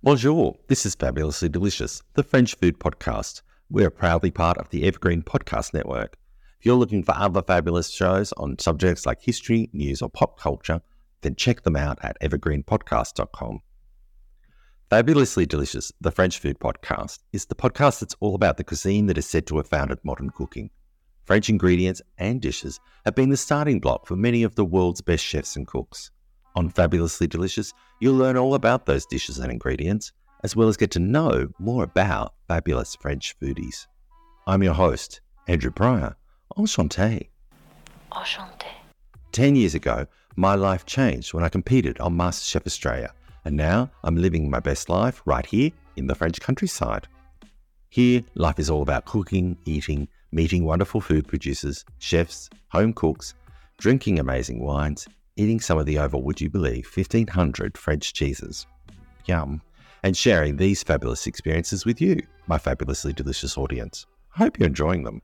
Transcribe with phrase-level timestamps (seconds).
[0.00, 3.42] Bonjour, this is Fabulously Delicious, the French food podcast.
[3.68, 6.16] We're proudly part of the Evergreen Podcast Network.
[6.60, 10.82] If you're looking for other fabulous shows on subjects like history, news, or pop culture,
[11.22, 13.58] then check them out at evergreenpodcast.com.
[14.88, 19.18] Fabulously Delicious, the French food podcast, is the podcast that's all about the cuisine that
[19.18, 20.70] is said to have founded modern cooking.
[21.24, 25.24] French ingredients and dishes have been the starting block for many of the world's best
[25.24, 26.12] chefs and cooks.
[26.58, 30.10] On Fabulously Delicious, you'll learn all about those dishes and ingredients,
[30.42, 33.86] as well as get to know more about fabulous French foodies.
[34.44, 36.16] I'm your host, Andrew Prior.
[36.56, 37.28] Enchanté.
[38.10, 38.72] Enchanté.
[39.30, 43.12] Ten years ago, my life changed when I competed on MasterChef Australia,
[43.44, 47.06] and now I'm living my best life right here in the French countryside.
[47.88, 53.34] Here, life is all about cooking, eating, meeting wonderful food producers, chefs, home cooks,
[53.78, 55.06] drinking amazing wines,
[55.38, 58.66] eating some of the over, would you believe, 1500 French cheeses.
[59.26, 59.62] Yum.
[60.02, 64.06] And sharing these fabulous experiences with you, my fabulously delicious audience.
[64.34, 65.22] I hope you're enjoying them.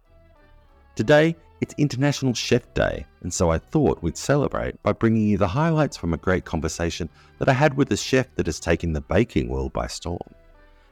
[0.97, 5.49] Today, it's International Chef Day, and so I thought we'd celebrate by bringing you the
[5.49, 9.01] highlights from a great conversation that I had with a chef that has taken the
[9.01, 10.35] baking world by storm.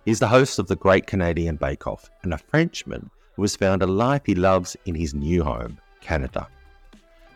[0.05, 3.83] He's the host of the Great Canadian Bake Off and a Frenchman who has found
[3.83, 6.49] a life he loves in his new home, Canada.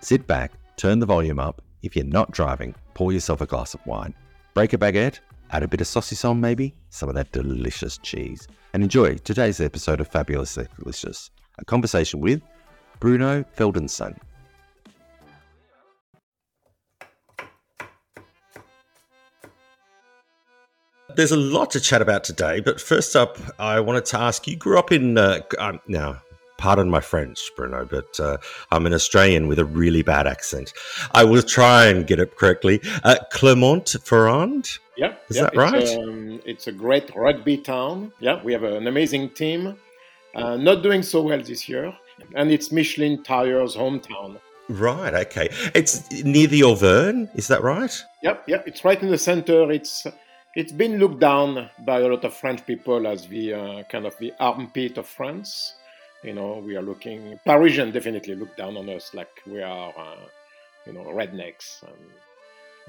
[0.00, 3.85] Sit back, turn the volume up, if you're not driving, pour yourself a glass of
[3.87, 4.15] wine,
[4.55, 8.83] break a baguette, add a bit of saucisson maybe, some of that delicious cheese, and
[8.83, 12.43] enjoy today's episode of Fabulously Delicious, a conversation with
[13.01, 14.17] Bruno Feldeisen.
[21.15, 24.56] There's a lot to chat about today, but first up, I wanted to ask you
[24.56, 26.21] grew up in, uh, um, now,
[26.59, 28.39] pardon my French, Bruno, but uh,
[28.71, 30.72] I'm an Australian with a really bad accent.
[31.12, 32.81] I will try and get it correctly.
[33.05, 34.69] Uh, Clermont-Ferrand?
[34.97, 35.15] Yeah.
[35.28, 35.83] Is yeah, that right?
[35.83, 38.12] It's, um, it's, a great rugby town.
[38.21, 39.77] Yeah, we have an amazing team.
[40.34, 41.97] Uh, not doing so well this year.
[42.34, 44.41] And it's Michelin Tire's hometown.
[44.69, 45.49] Right, okay.
[45.75, 47.94] It's near the Auvergne, is that right?
[48.23, 49.71] Yep, yeah, it's right in the center.
[49.71, 50.06] It's
[50.56, 54.17] it's been looked down by a lot of French people as the uh, kind of
[54.19, 55.75] the armpit of France.
[56.22, 60.16] You know, we are looking Parisian definitely look down on us like we are, uh,
[60.87, 61.84] you know, rednecks.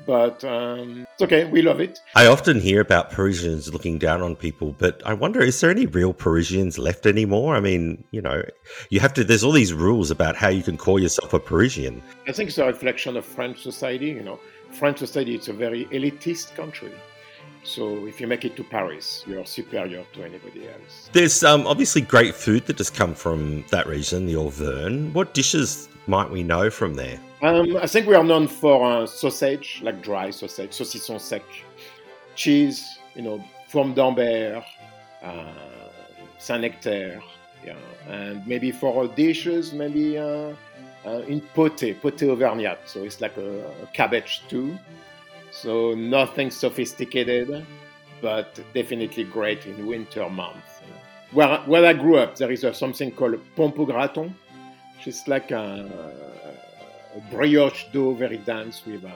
[0.05, 1.45] but um, it's okay.
[1.45, 1.99] We love it.
[2.16, 5.85] I often hear about Parisians looking down on people, but I wonder is there any
[5.85, 7.55] real Parisians left anymore?
[7.55, 8.43] I mean, you know,
[8.89, 9.23] you have to.
[9.23, 12.01] There's all these rules about how you can call yourself a Parisian.
[12.27, 14.07] I think it's a reflection of French society.
[14.07, 14.39] You know,
[14.71, 16.91] French society it's a very elitist country.
[17.67, 21.09] So if you make it to Paris, you're superior to anybody else.
[21.11, 25.11] There's um, obviously great food that has come from that region, the Auvergne.
[25.11, 27.19] What dishes might we know from there?
[27.41, 31.44] Um, I think we are known for uh, sausage, like dry sausage, saucisson sec,
[32.35, 34.63] cheese, you know, from d'Ambert,
[35.22, 35.53] uh,
[36.39, 37.22] Saint-Nectaire,
[37.66, 37.75] yeah,
[38.07, 40.53] and maybe for dishes, maybe uh,
[41.05, 42.78] uh, in potée, potée auvergnat.
[42.85, 44.79] So it's like a, a cabbage stew.
[45.62, 47.66] So nothing sophisticated,
[48.22, 50.81] but definitely great in winter months.
[51.31, 54.35] Where, where I grew up, there is a, something called gratin,
[54.96, 55.90] which is like a,
[57.16, 59.09] a brioche dough, very dense with, uh,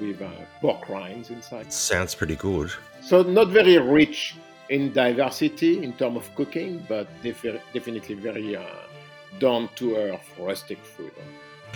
[0.00, 0.30] with uh,
[0.60, 1.72] pork rinds inside.
[1.72, 2.72] Sounds pretty good.
[3.00, 4.34] So not very rich
[4.68, 8.62] in diversity in terms of cooking, but def- definitely very uh,
[9.38, 11.12] down to earth rustic food.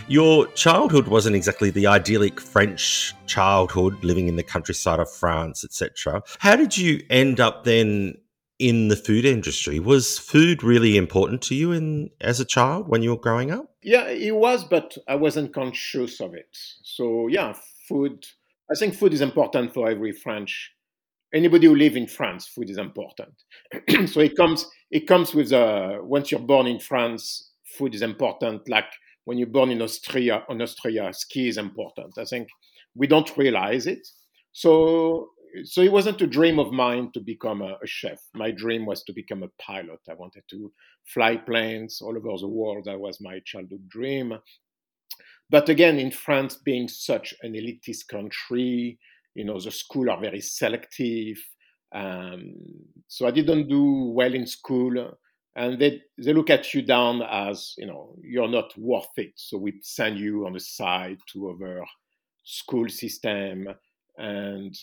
[0.09, 6.23] Your childhood wasn't exactly the idyllic French childhood, living in the countryside of France, etc.
[6.39, 8.17] How did you end up then
[8.59, 9.81] in the food industry?
[9.81, 13.75] Was food really important to you in as a child when you were growing up?
[13.83, 16.57] Yeah, it was, but I wasn't conscious of it.
[16.83, 17.55] So yeah,
[17.89, 18.25] food.
[18.71, 20.73] I think food is important for every French.
[21.35, 23.35] Anybody who live in France, food is important.
[24.07, 24.67] so it comes.
[24.91, 28.69] It comes with uh, once you're born in France, food is important.
[28.69, 28.93] Like
[29.25, 32.19] when you're born in Austria, on Austria, ski is important.
[32.19, 32.49] I think
[32.95, 34.07] we don't realize it.
[34.53, 35.29] So,
[35.65, 38.21] so it wasn't a dream of mine to become a, a, chef.
[38.35, 40.01] My dream was to become a pilot.
[40.11, 40.73] I wanted to
[41.07, 42.85] fly planes all over the world.
[42.87, 44.35] That was my childhood dream.
[45.51, 48.99] But again, in France, being such an elitist country,
[49.35, 51.39] you know, the schools are very selective.
[51.95, 52.55] Um,
[53.07, 55.13] so I didn't do well in school,
[55.57, 59.33] and they they look at you down as you know you're not worth it.
[59.37, 61.85] So we send you on the side to other
[62.45, 63.69] school system,
[64.19, 64.75] and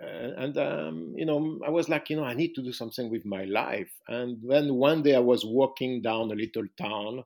[0.00, 3.24] and um, you know I was like you know I need to do something with
[3.24, 3.90] my life.
[4.08, 7.24] And then one day I was walking down a little town,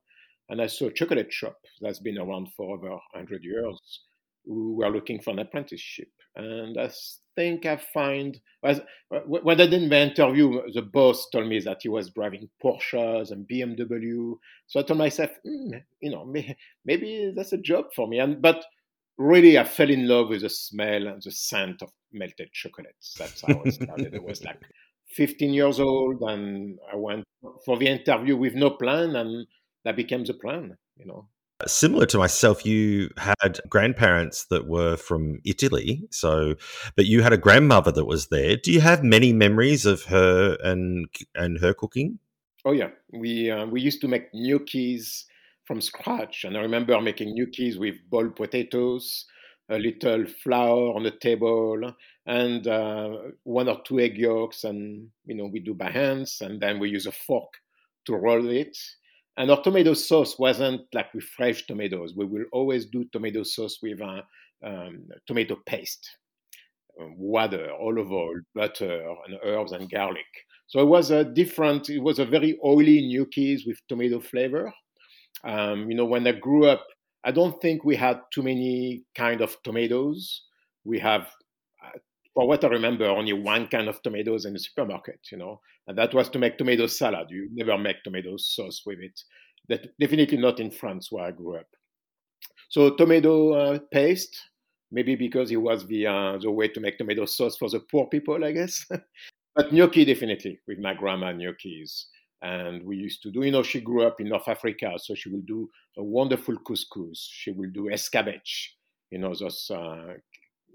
[0.49, 3.79] and I saw a chocolate shop that's been around for over hundred years,
[4.45, 6.09] who were looking for an apprenticeship.
[6.35, 6.91] And I
[7.37, 8.41] think I find
[9.27, 13.47] when I did the interview, the boss told me that he was driving Porsches and
[13.47, 14.37] BMW.
[14.69, 16.25] So I told myself, mm, you know,
[16.85, 18.21] maybe that's a job for me.
[18.21, 18.65] And but
[19.19, 23.15] really, I fell in love with the smell and the scent of melted chocolates.
[23.19, 24.15] That's how I started.
[24.15, 24.61] it was like
[25.09, 27.25] 15 years old, and I went
[27.65, 29.47] for the interview with no plan, and
[29.85, 30.77] that became the plan.
[30.97, 31.29] You know.
[31.67, 36.07] Similar to myself, you had grandparents that were from Italy.
[36.11, 36.55] So,
[36.97, 38.57] but you had a grandmother that was there.
[38.57, 42.19] Do you have many memories of her and and her cooking?
[42.65, 45.25] Oh yeah, we uh, we used to make gnocchis
[45.65, 49.27] from scratch, and I remember making gnocchis with boiled potatoes,
[49.69, 51.93] a little flour on the table,
[52.27, 53.11] and uh,
[53.45, 56.91] one or two egg yolks, and you know we do by hands, and then we
[56.91, 57.55] use a fork
[58.07, 58.77] to roll it
[59.37, 62.15] and our tomato sauce wasn't like with fresh tomatoes.
[62.17, 64.23] We will always do tomato sauce with a
[64.65, 66.09] um, tomato paste,
[67.01, 70.27] um, water, olive oil, butter, and herbs and garlic.
[70.67, 71.91] So it was a different.
[71.91, 74.73] It was a very oily gnocchis with tomato flavor.
[75.45, 76.87] Um, you know, when I grew up,
[77.25, 80.43] I don't think we had too many kind of tomatoes.
[80.85, 81.27] We have uh,
[82.35, 85.99] for what I remember, only one kind of tomatoes in the supermarket, you know, and
[85.99, 87.29] that was to make tomato salad.
[87.31, 89.21] You never make tomato sauce with it.
[89.69, 91.67] That definitely not in France where I grew up.
[92.69, 94.37] So tomato uh, paste,
[94.91, 98.07] maybe because it was the uh, the way to make tomato sauce for the poor
[98.07, 98.85] people, I guess.
[99.55, 102.05] but gnocchi definitely with my grandma gnocchis.
[102.41, 105.29] And we used to do, you know, she grew up in North Africa, so she
[105.29, 107.29] will do a wonderful couscous.
[107.31, 108.71] She will do escabeche,
[109.13, 110.15] you know, those uh,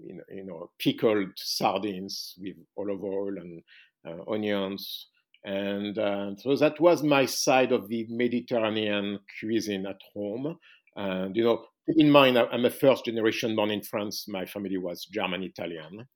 [0.00, 3.62] you know, pickled sardines with olive oil and
[4.06, 5.08] uh, onions.
[5.44, 10.58] And uh, so that was my side of the Mediterranean cuisine at home.
[10.96, 14.26] And, you know, in mind, I'm a first generation born in France.
[14.28, 16.06] My family was German Italian.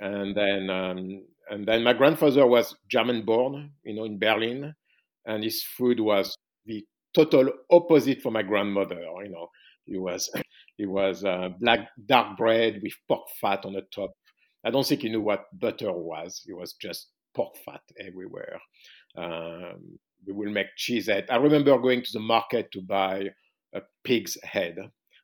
[0.00, 4.74] And then, um, and then my grandfather was German born, you know, in Berlin.
[5.26, 6.36] And his food was
[6.66, 6.84] the
[7.14, 9.00] total opposite for my grandmother.
[9.22, 9.48] You know,
[9.84, 10.30] he was
[10.78, 14.12] it was uh, black dark bread with pork fat on the top.
[14.64, 16.42] I don't think he knew what butter was.
[16.46, 18.58] It was just pork fat everywhere.
[19.16, 21.26] Um, we will make cheese head.
[21.30, 23.28] I remember going to the market to buy
[23.74, 24.76] a pig's head,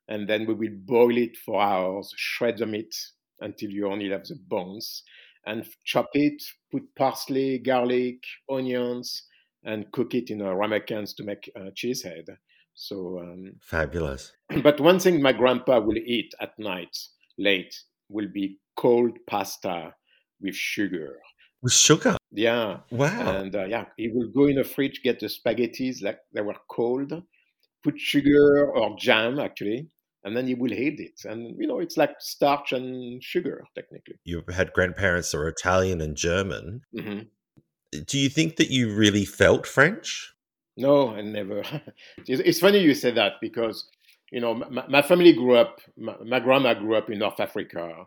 [0.09, 2.95] and then we will boil it for hours, shred the meat
[3.41, 5.03] until you only have the bones,
[5.47, 9.25] and chop it, put parsley, garlic, onions,
[9.65, 12.25] and cook it in a ramekins to make a cheese head.
[12.81, 14.33] So um, fabulous.
[14.63, 16.97] But one thing my grandpa will eat at night
[17.37, 17.75] late
[18.09, 19.93] will be cold pasta
[20.41, 21.19] with sugar.
[21.61, 22.17] With sugar?
[22.33, 22.79] Yeah.
[22.91, 23.37] Wow.
[23.37, 26.57] And uh, yeah, he will go in the fridge, get the spaghettis like they were
[26.71, 27.13] cold,
[27.85, 29.91] put sugar or jam actually,
[30.25, 31.29] and then he will eat it.
[31.31, 34.15] And you know, it's like starch and sugar technically.
[34.25, 36.81] You had grandparents that were Italian and German.
[36.97, 38.01] Mm-hmm.
[38.07, 40.33] Do you think that you really felt French?
[40.81, 41.63] No, I never.
[42.27, 43.87] it's funny you say that because
[44.33, 45.81] you know my, my family grew up.
[45.99, 48.07] My, my, grandma grew up in North Africa.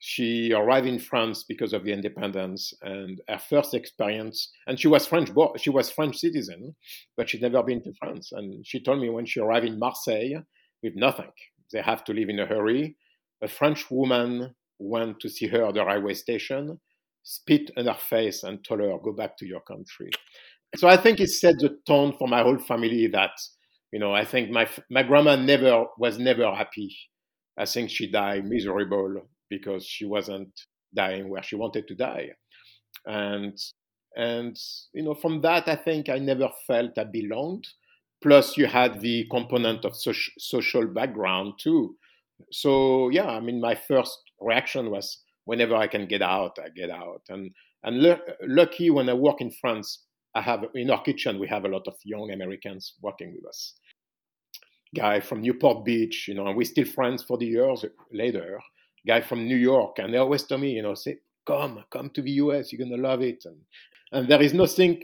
[0.00, 4.50] She arrived in France because of the independence, and her first experience.
[4.66, 5.56] And she was French born.
[5.58, 6.74] She was French citizen,
[7.16, 8.32] but she'd never been to France.
[8.32, 10.42] And she told me when she arrived in Marseille
[10.82, 11.30] with nothing,
[11.72, 12.96] they have to leave in a hurry.
[13.42, 16.80] A French woman went to see her at the railway station,
[17.22, 20.10] spit in her face, and told her, "Go back to your country."
[20.76, 23.32] So I think it set the tone for my whole family that,
[23.92, 26.96] you know, I think my my grandma never was never happy.
[27.58, 30.52] I think she died miserable because she wasn't
[30.94, 32.30] dying where she wanted to die.
[33.06, 33.58] And
[34.16, 34.56] and
[34.94, 37.66] you know, from that I think I never felt I belonged.
[38.22, 41.96] Plus you had the component of social social background too.
[42.52, 46.90] So yeah, I mean my first reaction was whenever I can get out, I get
[46.90, 47.22] out.
[47.28, 47.50] And
[47.82, 51.64] and l- lucky when I work in France, I have in our kitchen we have
[51.64, 53.74] a lot of young Americans working with us.
[54.94, 58.60] Guy from Newport Beach, you know, and we're still friends 40 years later.
[59.06, 62.22] Guy from New York, and they always tell me, you know, say, come, come to
[62.22, 63.44] the US, you're gonna love it.
[63.44, 63.56] And
[64.12, 65.02] and there is nothing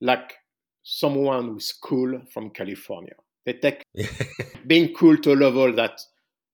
[0.00, 0.34] like
[0.82, 3.14] someone who's cool from California.
[3.46, 3.82] They take
[4.66, 6.00] being cool to a level that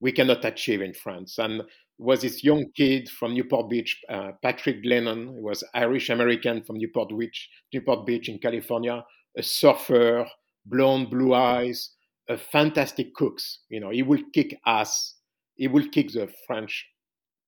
[0.01, 1.39] we cannot achieve in France.
[1.39, 1.63] And
[2.05, 5.35] was this young kid from Newport Beach, uh, Patrick Glennon.
[5.35, 9.05] He was Irish American from Newport Beach, Newport Beach in California,
[9.37, 10.27] a surfer,
[10.67, 11.91] blonde, blue eyes,
[12.29, 13.61] a fantastic cooks.
[13.69, 15.15] You know, he will kick ass.
[15.57, 16.87] He will kick the French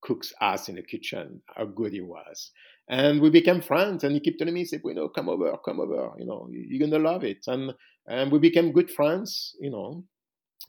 [0.03, 1.43] cook's ass in the kitchen.
[1.55, 2.51] How good he was.
[2.89, 4.05] And we became friends.
[4.05, 6.13] And he kept telling me, he said, you know, come over, come over.
[6.19, 7.45] You know, you're gonna love it.
[7.47, 7.75] And
[8.09, 9.55] and we became good friends.
[9.61, 10.05] You know,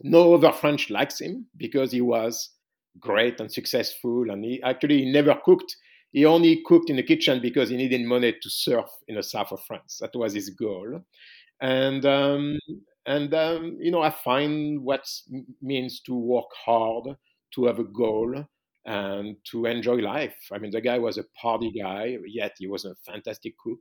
[0.02, 2.50] no other French likes him because he was
[3.00, 4.30] great and successful.
[4.30, 5.76] And he actually he never cooked.
[6.10, 9.52] He only cooked in the kitchen because he needed money to surf in the south
[9.52, 9.98] of France.
[10.00, 11.02] That was his goal.
[11.60, 12.58] And um,
[13.06, 15.04] and um, you know, I find what
[15.60, 17.16] means to work hard,
[17.54, 18.44] to have a goal,
[18.84, 20.36] and to enjoy life.
[20.52, 23.80] I mean, the guy was a party guy, yet he was a fantastic cook,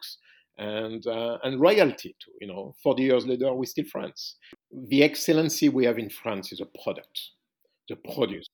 [0.57, 2.31] and uh, and royalty too.
[2.41, 4.35] You know, forty years later, we're still friends.
[4.71, 7.21] The excellency we have in France is a product,
[7.89, 8.49] the produce,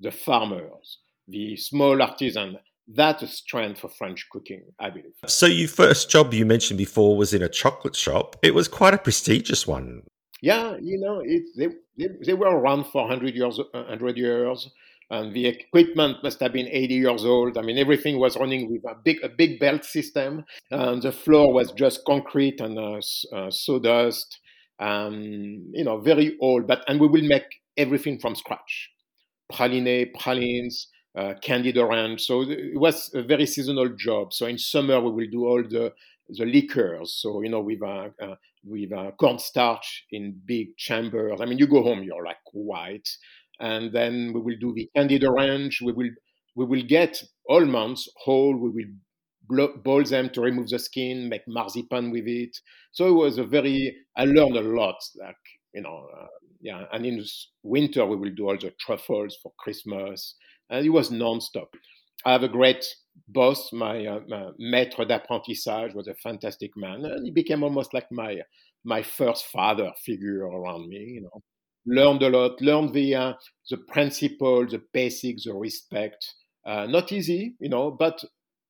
[0.00, 0.98] the farmers,
[1.28, 2.58] the small artisan.
[2.86, 5.14] That's a strength for French cooking, I believe.
[5.26, 8.36] So, your first job you mentioned before was in a chocolate shop.
[8.42, 10.02] It was quite a prestigious one.
[10.42, 13.58] Yeah, you know, it, they, they, they were around for 100 years.
[13.72, 14.68] 100 years
[15.10, 17.58] and the equipment must have been 80 years old.
[17.58, 21.52] I mean, everything was running with a big, a big belt system, and the floor
[21.52, 23.00] was just concrete and uh,
[23.32, 24.40] uh, sawdust.
[24.80, 26.66] Um, you know, very old.
[26.66, 27.44] But and we will make
[27.76, 28.90] everything from scratch:
[29.54, 32.22] praline, pralines, uh, candied orange.
[32.22, 34.32] So it was a very seasonal job.
[34.32, 35.92] So in summer we will do all the
[36.28, 37.14] the liquors.
[37.20, 38.34] So you know, with uh, uh,
[38.64, 41.40] with uh, cornstarch in big chambers.
[41.40, 43.08] I mean, you go home, you're like white
[43.60, 45.80] and then we will do the candied orange.
[45.82, 46.10] We will
[46.56, 48.56] we will get almonds whole.
[48.56, 48.70] We
[49.48, 52.56] will boil them to remove the skin, make marzipan with it.
[52.92, 54.96] So it was a very I learned a lot.
[55.18, 55.36] Like
[55.74, 56.26] you know, uh,
[56.60, 56.84] yeah.
[56.92, 57.24] And in
[57.62, 60.36] winter we will do all the truffles for Christmas,
[60.70, 61.68] and it was non-stop.
[62.24, 62.84] I have a great
[63.28, 63.72] boss.
[63.72, 68.38] My, uh, my maître d'apprentissage was a fantastic man, and he became almost like my
[68.84, 70.96] my first father figure around me.
[71.16, 71.42] You know,
[71.86, 73.32] learned a lot, learned the uh,
[73.70, 76.24] the principle, the basics, the respect.
[76.66, 78.24] Uh, not easy, you know, but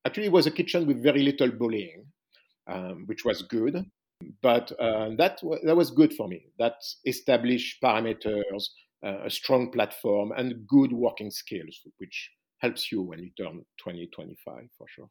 [0.05, 2.05] actually it was a kitchen with very little bullying,
[2.67, 3.85] um, which was good.
[4.43, 6.47] But uh, that that was good for me.
[6.59, 6.77] That
[7.07, 8.69] established parameters,
[9.05, 14.09] uh, a strong platform, and good working skills, which helps you when you turn 20,
[14.15, 15.11] 25 for sure.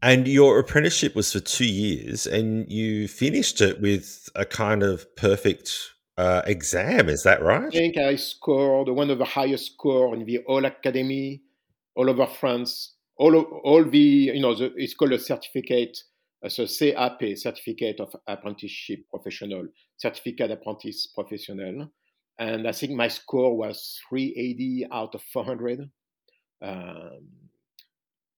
[0.00, 5.14] And your apprenticeship was for two years, and you finished it with a kind of
[5.16, 5.72] perfect
[6.16, 7.08] uh, exam.
[7.08, 7.66] Is that right?
[7.66, 11.42] I think I scored one of the highest score in the whole academy,
[11.96, 12.94] all over France.
[13.16, 15.98] All all the you know the, it's called a certificate,
[16.46, 19.66] so CAP, Certificate of Apprenticeship Professional,
[19.96, 21.88] Certificate Apprentice Professionnel,
[22.38, 25.90] and I think my score was 380 out of 400.
[26.62, 27.28] Um,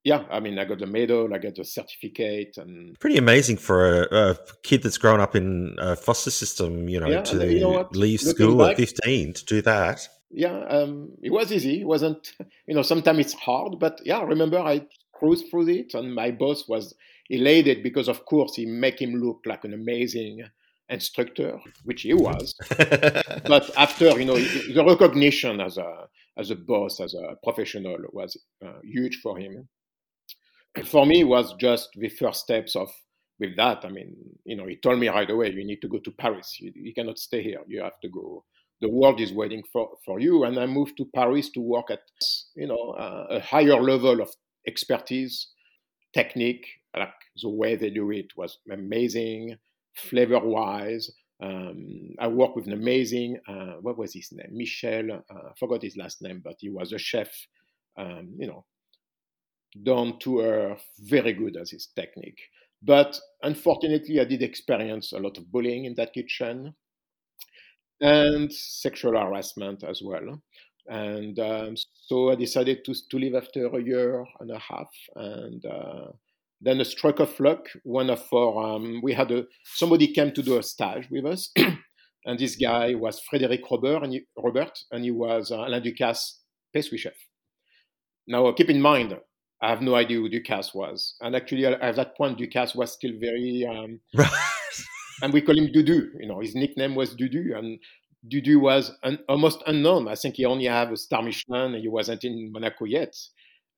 [0.03, 4.05] yeah, I mean, I got the medal, I got the certificate, and pretty amazing for
[4.05, 6.89] a, a kid that's grown up in a foster system.
[6.89, 10.09] You know, yeah, to you know leave Looking school back, at fifteen to do that.
[10.31, 11.83] Yeah, um, it was easy.
[11.83, 12.33] It wasn't,
[12.67, 16.67] you know, sometimes it's hard, but yeah, remember I cruised through it, and my boss
[16.67, 16.95] was
[17.31, 20.43] elated because, of course, he make him look like an amazing
[20.89, 22.55] instructor, which he was.
[23.47, 26.07] but after, you know, the recognition as a
[26.37, 29.69] as a boss, as a professional, was uh, huge for him
[30.85, 32.91] for me was just the first steps of
[33.39, 33.85] with that.
[33.85, 36.59] I mean, you know, he told me right away, you need to go to Paris.
[36.61, 37.61] You, you cannot stay here.
[37.67, 38.45] You have to go.
[38.81, 40.45] The world is waiting for, for you.
[40.45, 42.01] And I moved to Paris to work at,
[42.55, 44.31] you know, uh, a higher level of
[44.67, 45.49] expertise,
[46.13, 47.13] technique, like
[47.43, 49.57] the way they do it was amazing,
[49.95, 51.11] flavor wise.
[51.43, 54.51] Um, I worked with an amazing, uh, what was his name?
[54.53, 57.31] Michel, uh, I forgot his last name, but he was a chef,
[57.97, 58.65] um, you know,
[59.83, 62.41] down to earth, very good at his technique.
[62.83, 66.75] But unfortunately, I did experience a lot of bullying in that kitchen
[68.01, 70.43] and sexual harassment as well.
[70.87, 71.75] And um,
[72.11, 74.91] so I decided to, to leave after a year and a half.
[75.15, 76.07] And uh,
[76.61, 80.43] then a stroke of luck, one of our, um, we had a, somebody came to
[80.43, 81.53] do a stage with us.
[82.27, 86.39] and this guy was Frédéric Robert, and he, Robert, and he was uh, Alain Ducasse
[86.75, 87.13] pastry chef.
[88.27, 89.17] Now, keep in mind,
[89.63, 91.15] I have no idea who Ducasse was.
[91.21, 93.65] And actually, at that point, Ducasse was still very.
[93.71, 94.01] Um,
[95.23, 96.09] and we call him Dudu.
[96.19, 97.57] You know, his nickname was Dudu.
[97.57, 97.79] And
[98.29, 100.09] Dudu was un- almost unknown.
[100.09, 103.15] I think he only had a star Michelin and he wasn't in Monaco yet.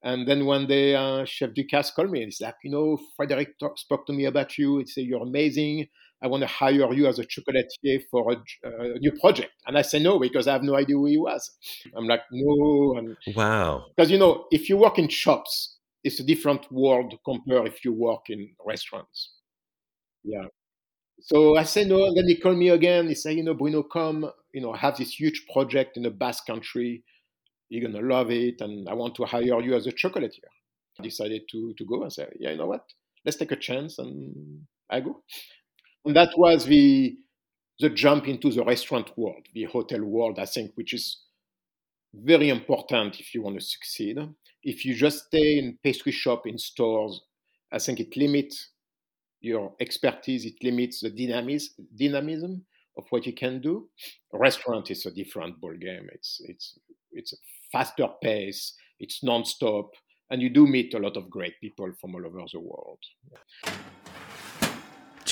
[0.03, 3.57] And then one day, uh, Chef Ducasse called me and he's like, you know, Frederick
[3.57, 4.79] talk, spoke to me about you.
[4.79, 5.87] He said, you're amazing.
[6.21, 8.35] I want to hire you as a chocolatier for a,
[8.67, 9.51] uh, a, new project.
[9.65, 11.51] And I said no because I have no idea who he was.
[11.95, 12.95] I'm like, no.
[12.97, 13.85] And, wow.
[13.95, 17.93] Because, you know, if you work in shops, it's a different world compared if you
[17.93, 19.33] work in restaurants.
[20.23, 20.45] Yeah.
[21.23, 22.13] So I said no.
[22.13, 23.07] Then he called me again.
[23.07, 26.11] He said, you know, Bruno, come, you know, I have this huge project in the
[26.11, 27.03] Basque country.
[27.69, 28.59] You're to love it.
[28.59, 30.51] And I want to hire you as a chocolatier.
[30.99, 32.83] I decided to, to go and say, yeah, you know what?
[33.25, 33.99] Let's take a chance.
[33.99, 35.23] And I go.
[36.05, 37.15] And that was the,
[37.79, 41.21] the jump into the restaurant world, the hotel world, I think, which is
[42.13, 44.17] very important if you want to succeed.
[44.61, 47.21] If you just stay in pastry shop, in stores,
[47.71, 48.72] I think it limits
[49.43, 52.65] your expertise, it limits the dynamism, dynamism
[52.97, 53.89] of what you can do.
[54.31, 56.09] Restaurant is a different ball game.
[56.13, 56.79] It's it's
[57.11, 57.37] it's a
[57.71, 58.73] faster pace.
[58.99, 59.91] It's non-stop,
[60.31, 62.99] and you do meet a lot of great people from all over the world.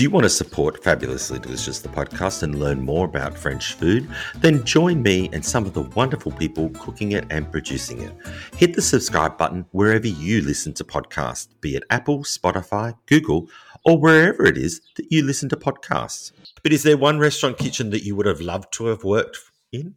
[0.01, 4.09] Do you want to support Fabulously Delicious, the podcast, and learn more about French food?
[4.37, 8.11] Then join me and some of the wonderful people cooking it and producing it.
[8.55, 13.47] Hit the subscribe button wherever you listen to podcasts, be it Apple, Spotify, Google,
[13.85, 16.31] or wherever it is that you listen to podcasts.
[16.63, 19.37] But is there one restaurant kitchen that you would have loved to have worked
[19.71, 19.93] in?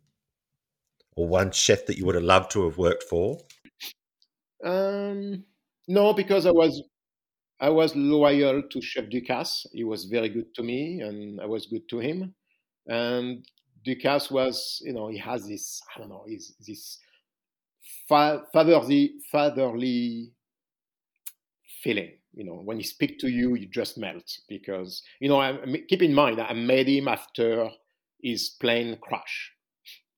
[1.16, 3.38] Or one chef that you would have loved to have worked for?
[4.62, 5.44] Um,
[5.88, 6.82] no, because I was
[7.60, 9.66] I was loyal to Chef Ducasse.
[9.72, 12.34] He was very good to me, and I was good to him.
[12.86, 13.46] And
[13.86, 16.98] Ducasse was, you know, he has this, I don't know, he's, this
[18.08, 20.32] fatherly, fatherly
[21.82, 22.12] feeling.
[22.32, 25.56] You know, when he speaks to you, you just melt because, you know, I,
[25.88, 27.70] keep in mind, I met him after
[28.20, 29.52] his plane crash.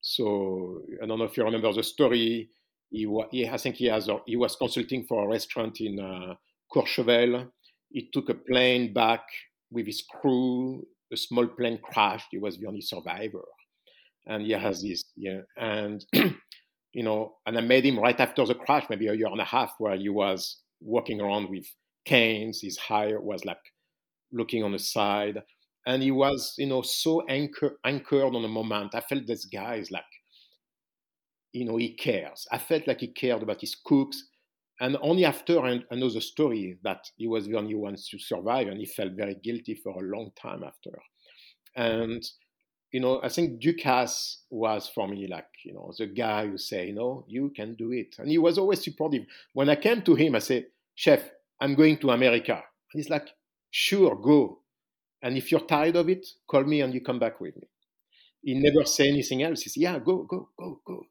[0.00, 2.48] So I don't know if you remember the story.
[2.88, 6.00] He, he I think he has, he was consulting for a restaurant in.
[6.00, 6.34] Uh,
[6.76, 7.48] Courchevel.
[7.90, 9.22] He took a plane back
[9.70, 10.86] with his crew.
[11.12, 12.28] A small plane crashed.
[12.30, 13.44] He was the only survivor.
[14.26, 15.40] And he has this, yeah.
[15.56, 16.04] And,
[16.92, 19.44] you know, and I met him right after the crash, maybe a year and a
[19.44, 21.64] half, where he was walking around with
[22.04, 22.60] canes.
[22.60, 23.58] His hair was like
[24.32, 25.42] looking on the side.
[25.86, 28.96] And he was, you know, so anchor, anchored on the moment.
[28.96, 30.02] I felt this guy is like,
[31.52, 32.46] you know, he cares.
[32.50, 34.24] I felt like he cared about his cooks
[34.80, 38.86] and only after the story that he was the only one to survive, and he
[38.86, 40.98] felt very guilty for a long time after.
[41.74, 42.22] And
[42.92, 46.86] you know, I think Ducasse was for me like you know the guy who say,
[46.86, 49.24] you know, you can do it, and he was always supportive.
[49.52, 51.22] When I came to him, I said, Chef,
[51.60, 52.54] I'm going to America.
[52.54, 52.62] And
[53.02, 53.28] he's like,
[53.70, 54.60] Sure, go.
[55.22, 57.68] And if you're tired of it, call me and you come back with me.
[58.42, 59.62] He never say anything else.
[59.62, 61.02] He said, Yeah, go, go, go, go,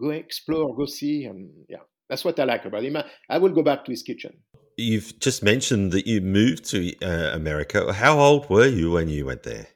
[0.00, 1.78] go explore, go see, and yeah.
[2.08, 2.96] That's what I like about him.
[3.30, 4.36] I will go back to his kitchen.
[4.76, 7.92] You've just mentioned that you moved to uh, America.
[7.92, 9.68] How old were you when you went there?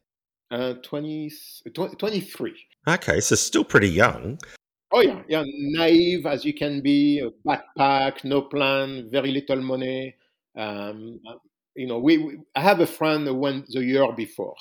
[0.51, 1.31] Uh, 20,
[1.75, 2.55] 20, 23.
[2.88, 4.38] Okay, so still pretty young.
[4.91, 10.17] Oh yeah, yeah, naive as you can be, a backpack, no plan, very little money.
[10.57, 11.21] Um,
[11.77, 14.57] you know, we, we, I have a friend who went the year before.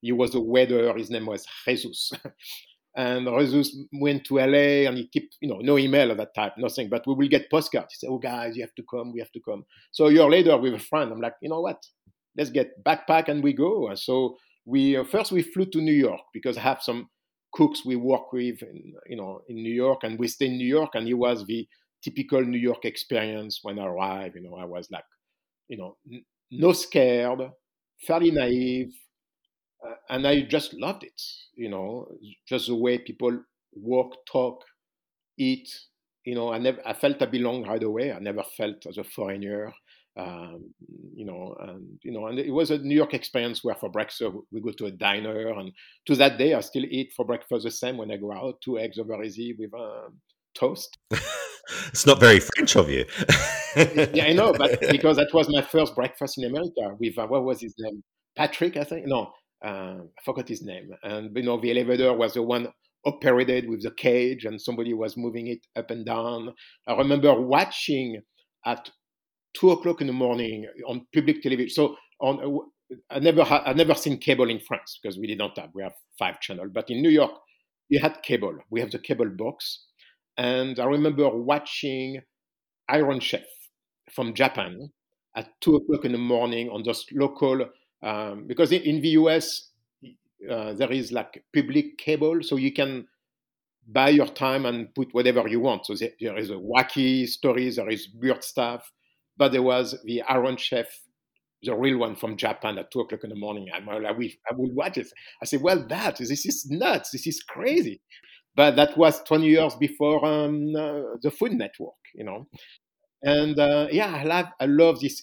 [0.00, 0.96] He was a waiter.
[0.96, 2.12] His name was Jesus,
[2.96, 6.52] And Jesus went to LA and he kept, you know, no email of that type,
[6.56, 7.92] nothing, but we will get postcards.
[7.92, 9.64] He said, Oh, guys, you have to come, we have to come.
[9.90, 11.84] So a year later, with a friend, I'm like, you know what?
[12.36, 13.88] Let's get backpack and we go.
[13.88, 17.08] And so we, uh, first we flew to New York because I have some
[17.52, 20.66] cooks we work with, in, you know, in New York and we stay in New
[20.66, 20.90] York.
[20.94, 21.66] And it was the
[22.02, 24.36] typical New York experience when I arrived.
[24.36, 25.04] You know, I was like,
[25.68, 25.96] you know,
[26.52, 27.40] no scared,
[28.06, 28.92] fairly naive,
[30.08, 31.20] and I just loved it.
[31.54, 32.08] You know,
[32.48, 33.42] just the way people
[33.72, 34.64] walk, talk,
[35.38, 35.68] eat.
[36.24, 38.12] You know, I never I felt I belonged right away.
[38.12, 39.72] I never felt as a foreigner.
[40.16, 40.72] Um,
[41.14, 44.22] you know, and you know, and it was a New York experience where for breakfast
[44.52, 45.72] we go to a diner, and
[46.06, 48.78] to that day I still eat for breakfast the same when I go out: two
[48.78, 50.20] eggs over easy with um,
[50.54, 50.96] toast.
[51.88, 53.04] it's not very French of you.
[54.14, 57.44] yeah, I know, but because that was my first breakfast in America with uh, what
[57.44, 58.02] was his name,
[58.36, 59.06] Patrick, I think.
[59.06, 59.32] No,
[59.64, 60.90] uh, I forgot his name.
[61.02, 62.68] And you know, the elevator was the one
[63.06, 66.54] operated with the cage, and somebody was moving it up and down.
[66.86, 68.20] I remember watching
[68.66, 68.90] at
[69.54, 71.70] two o'clock in the morning on public television.
[71.70, 72.60] So on,
[73.10, 75.70] I never had, I never seen cable in France because we didn't have.
[75.74, 77.32] We have five channel, but in New York,
[77.90, 78.56] we had cable.
[78.70, 79.86] We have the cable box,
[80.36, 82.20] and I remember watching
[82.88, 83.44] Iron Chef
[84.12, 84.90] from Japan
[85.36, 87.66] at two o'clock in the morning on those local
[88.04, 89.70] um, because in, the US
[90.50, 93.06] uh, there is like public cable, so you can
[93.86, 95.86] buy your time and put whatever you want.
[95.86, 98.92] So there is a wacky stories, there is weird stuff,
[99.36, 100.86] but there was the Iron Chef,
[101.62, 103.68] the real one from Japan at two o'clock in the morning.
[103.74, 105.08] I'm like, I will, I will watch it.
[105.42, 107.10] I said, well, that this is nuts.
[107.10, 108.02] This is crazy.
[108.54, 112.46] But that was 20 years before um, uh, the Food Network, you know.
[113.22, 115.22] And uh, yeah, I love, I love this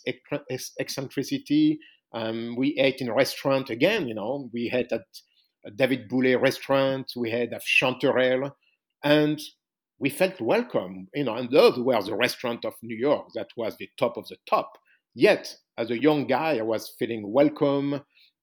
[0.80, 1.80] eccentricity.
[2.13, 4.50] Um, we ate in a restaurant again, you know.
[4.54, 5.06] We had at
[5.76, 8.52] David Bouley restaurant, we had a Chanterelle,
[9.04, 9.39] and
[10.00, 11.36] we felt welcome, you know.
[11.36, 13.28] And those were the restaurant of New York.
[13.36, 14.78] That was the top of the top.
[15.13, 18.02] Yet, as a young guy, I was feeling welcome.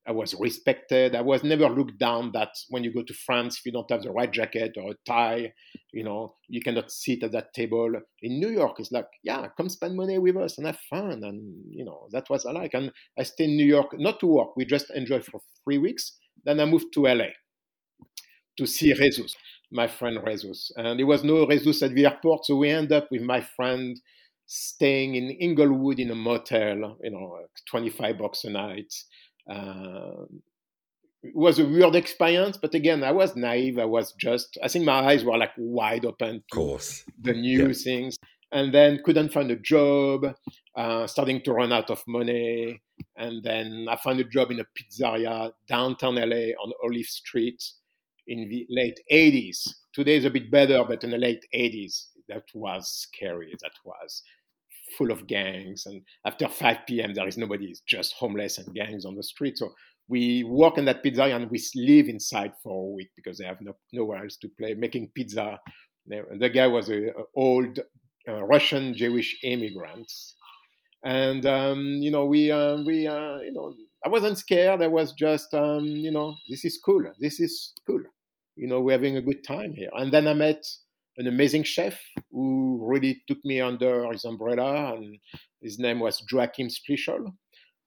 [0.09, 1.15] I was respected.
[1.15, 4.03] I was never looked down that when you go to France, if you don't have
[4.03, 5.53] the right jacket or a tie,
[5.93, 7.93] you know, you cannot sit at that table.
[8.23, 11.23] In New York, it's like, yeah, come spend money with us and have fun.
[11.23, 12.73] And, you know, that was I like.
[12.73, 14.57] And I stayed in New York, not to work.
[14.57, 16.17] We just enjoyed for three weeks.
[16.43, 17.33] Then I moved to LA
[18.57, 19.37] to see Jesus,
[19.71, 20.73] my friend Jesus.
[20.77, 22.47] And there was no Jesus at the airport.
[22.47, 24.01] So we end up with my friend
[24.47, 27.41] staying in Inglewood in a motel, you know,
[27.71, 28.95] 25 bucks a night
[29.49, 30.25] uh,
[31.23, 33.79] it was a weird experience, but again, I was naive.
[33.79, 37.05] I was just, I think my eyes were like wide open to course.
[37.21, 37.73] the new yeah.
[37.73, 38.17] things.
[38.51, 40.35] And then couldn't find a job,
[40.75, 42.81] uh, starting to run out of money.
[43.17, 47.63] And then I found a job in a pizzeria downtown LA on Olive Street
[48.27, 49.69] in the late 80s.
[49.93, 53.55] Today is a bit better, but in the late 80s, that was scary.
[53.61, 54.23] That was
[54.99, 55.87] full of gangs.
[55.87, 59.57] And after 5 p.m., there is nobody, it's just homeless and gangs on the street.
[59.57, 59.73] So
[60.09, 63.61] we work in that pizzeria and we live inside for a week because they have
[63.61, 65.61] no, nowhere else to play, making pizza.
[66.07, 67.79] The guy was an old
[68.29, 70.11] uh, Russian Jewish immigrant.
[71.05, 74.83] And, um, you know, we, uh, we uh, you know, I wasn't scared.
[74.83, 77.05] I was just, um, you know, this is cool.
[77.21, 78.03] This is cool.
[78.57, 79.91] You know, we're having a good time here.
[79.93, 80.65] And then I met
[81.19, 82.01] an amazing chef
[82.31, 85.19] who really took me under his umbrella, and
[85.61, 87.33] his name was Joachim Splichal,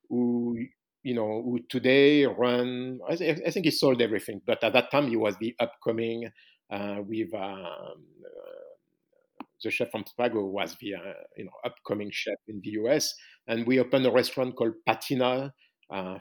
[0.09, 0.57] who
[1.03, 2.99] you know who today run.
[3.09, 6.29] I, th- I, think he sold everything, but at that time he was the upcoming
[6.71, 7.33] uh, with.
[7.33, 12.71] Um, uh, the chef from Spago was the uh, you know upcoming chef in the
[12.81, 13.13] US,
[13.47, 15.53] and we opened a restaurant called Patina
[15.91, 16.17] uh,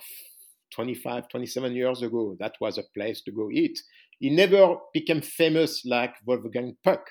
[0.72, 2.36] 25, 27 years ago.
[2.38, 3.78] That was a place to go eat.
[4.20, 7.06] He never became famous like Wolfgang Puck,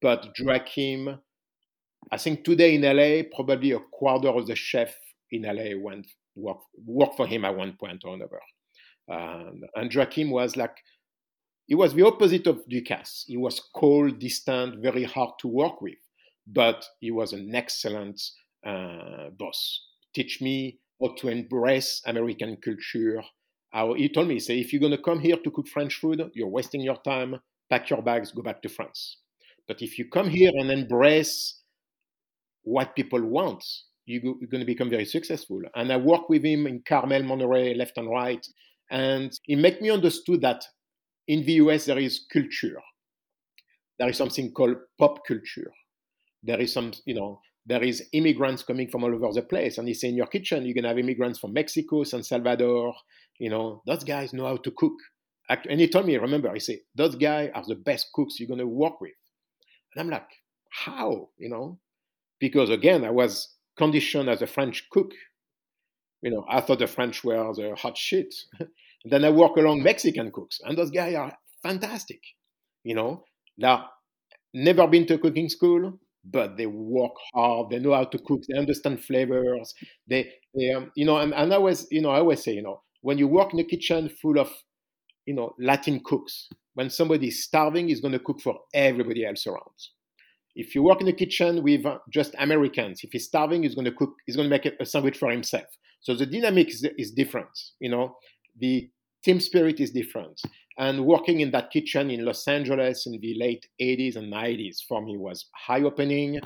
[0.00, 1.18] but Joachim,
[2.12, 4.94] I think today in LA, probably a quarter of the chef
[5.32, 8.40] in LA went work, for him at one point or another.
[9.10, 10.76] Um, and Joachim was like,
[11.66, 13.24] he was the opposite of Ducasse.
[13.26, 15.98] He was cold, distant, very hard to work with,
[16.46, 18.20] but he was an excellent
[18.64, 19.84] uh, boss.
[20.14, 23.22] Teach me how to embrace American culture,
[23.96, 26.30] he told me, he said, if you're going to come here to cook French food,
[26.34, 27.40] you're wasting your time.
[27.68, 29.18] Pack your bags, go back to France.
[29.68, 31.60] But if you come here and embrace
[32.62, 33.64] what people want,
[34.06, 35.60] you're going to become very successful.
[35.76, 38.44] And I work with him in Carmel, Monterey, left and right.
[38.90, 40.64] And he made me understood that
[41.28, 42.80] in the US, there is culture.
[44.00, 45.70] There is something called pop culture.
[46.42, 49.78] There is some, you know, there is immigrants coming from all over the place.
[49.78, 52.94] And he said, in your kitchen, you're going to have immigrants from Mexico, San Salvador,
[53.38, 54.94] you know, those guys know how to cook.
[55.48, 58.60] And he told me, remember, he said, those guys are the best cooks you're going
[58.60, 59.12] to work with.
[59.94, 60.28] And I'm like,
[60.70, 61.30] how?
[61.38, 61.78] You know,
[62.38, 65.12] because again, I was conditioned as a French cook.
[66.22, 68.32] You know, I thought the French were the hot shit.
[69.04, 72.20] then I work along Mexican cooks, and those guys are fantastic.
[72.84, 73.24] You know,
[73.56, 73.88] now
[74.52, 77.70] never been to cooking school, but they work hard.
[77.70, 78.42] They know how to cook.
[78.48, 79.74] They understand flavors.
[80.06, 82.62] They, they um, you know, and, and I always, you know, I always say, you
[82.62, 84.50] know, when you work in a kitchen full of
[85.26, 89.46] you know latin cooks when somebody is starving he's going to cook for everybody else
[89.46, 89.78] around
[90.56, 93.84] if you work in a kitchen with uh, just americans if he's starving he's going
[93.84, 95.66] to cook he's going to make a sandwich for himself
[96.00, 97.48] so the dynamic is, is different
[97.80, 98.16] you know
[98.58, 98.88] the
[99.22, 100.40] team spirit is different
[100.80, 105.00] and working in that kitchen in los angeles in the late 80s and 90s for
[105.00, 106.40] me was high opening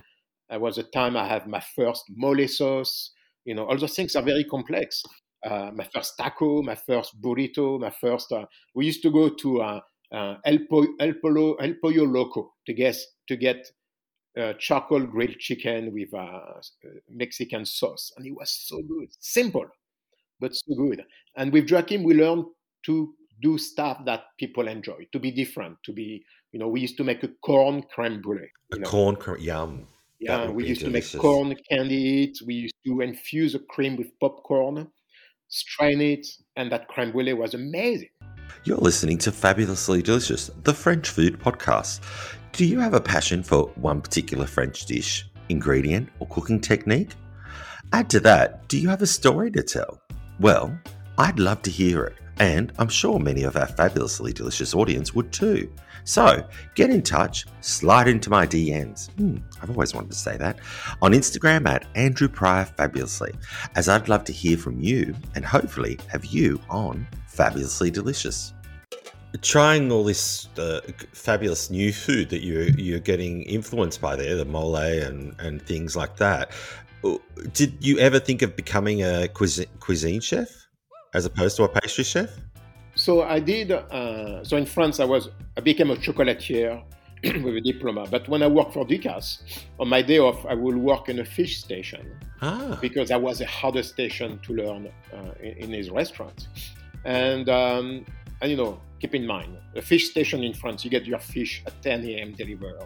[0.50, 3.12] it was a time i had my first mole sauce
[3.46, 5.02] you know all those things are very complex
[5.44, 8.32] uh, my first taco, my first burrito, my first.
[8.32, 9.80] Uh, we used to go to uh,
[10.12, 12.96] uh El, po- El, Polo, El Pollo Loco to get
[13.28, 13.66] to get
[14.40, 16.60] uh, charcoal grilled chicken with a
[17.10, 19.66] Mexican sauce, and it was so good, simple,
[20.40, 21.04] but so good.
[21.36, 22.46] And with Joachim, we learned
[22.86, 26.24] to do stuff that people enjoy, to be different, to be.
[26.52, 28.52] You know, we used to make a corn creme brulee.
[28.72, 28.88] A know?
[28.88, 29.86] corn creme, yum.
[30.20, 31.10] Yeah, we used delicious.
[31.10, 32.32] to make corn candy.
[32.46, 34.88] We used to infuse a cream with popcorn
[35.48, 38.08] strain it, and that creme brulee was amazing.
[38.64, 42.00] You're listening to Fabulously Delicious, the French food podcast.
[42.52, 47.12] Do you have a passion for one particular French dish, ingredient, or cooking technique?
[47.92, 50.00] Add to that, do you have a story to tell?
[50.40, 50.76] Well,
[51.18, 55.32] I'd love to hear it, and I'm sure many of our fabulously delicious audience would
[55.32, 55.70] too.
[56.04, 59.10] So get in touch, slide into my DMs.
[59.12, 60.58] Hmm, I've always wanted to say that.
[61.00, 63.32] On Instagram at Andrew Prior Fabulously,
[63.74, 68.52] as I'd love to hear from you and hopefully have you on Fabulously Delicious.
[69.40, 70.80] Trying all this uh,
[71.12, 75.96] fabulous new food that you you're getting influenced by there, the mole and and things
[75.96, 76.52] like that.
[77.02, 77.16] Uh,
[77.52, 80.63] did you ever think of becoming a cuisine, cuisine chef
[81.14, 82.30] as opposed to a pastry chef?
[82.94, 83.72] So I did.
[83.72, 86.82] Uh, so in France, I was I became a chocolatier
[87.42, 88.06] with a diploma.
[88.10, 89.42] But when I worked for Ducasse,
[89.80, 93.38] on my day off, I would work in a fish station Ah, because that was
[93.38, 96.48] the hardest station to learn uh, in, in his restaurant.
[97.04, 98.04] And um,
[98.40, 101.62] and you know, keep in mind, a fish station in France, you get your fish
[101.66, 102.32] at 10 a.m.
[102.32, 102.76] delivered.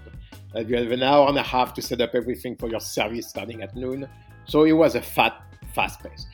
[0.54, 3.28] Uh, you have an hour and a half to set up everything for your service
[3.28, 4.08] starting at noon.
[4.46, 5.42] So it was a fat,
[5.74, 6.26] fast pace.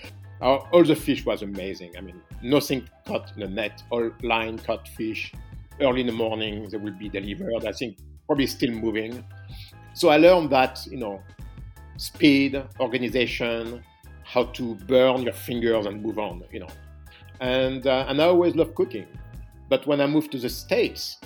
[0.44, 1.90] Uh, all the fish was amazing.
[1.96, 5.32] I mean, nothing caught in the net, all line caught fish.
[5.80, 7.64] Early in the morning, they will be delivered.
[7.64, 9.24] I think probably still moving.
[9.94, 11.22] So I learned that, you know,
[11.96, 13.82] speed, organization,
[14.22, 16.68] how to burn your fingers and move on, you know.
[17.40, 19.06] And, uh, and I always loved cooking.
[19.70, 21.20] But when I moved to the States,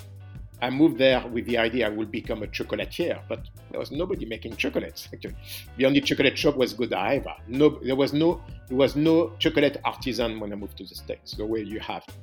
[0.61, 4.25] I moved there with the idea I would become a chocolatier, but there was nobody
[4.25, 5.07] making chocolates.
[5.13, 5.35] Actually,
[5.77, 7.37] the only chocolate shop was Godiva.
[7.47, 11.33] No, there was no, there was no chocolate artisan when I moved to the States.
[11.33, 12.13] The way you have to.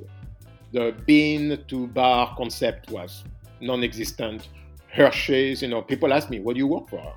[0.73, 3.25] The bean to bar concept was
[3.61, 4.49] non-existent.
[4.89, 7.15] Hershey's, you know, people ask me, "What do you work for?"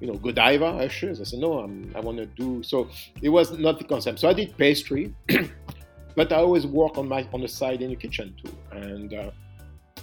[0.00, 1.20] You know, Godiva, Hershey's.
[1.20, 2.88] I said, "No, I'm, I want to do." So
[3.20, 4.18] it was not the concept.
[4.20, 5.14] So I did pastry,
[6.16, 9.12] but I always work on my on the side in the kitchen too, and.
[9.12, 9.30] Uh,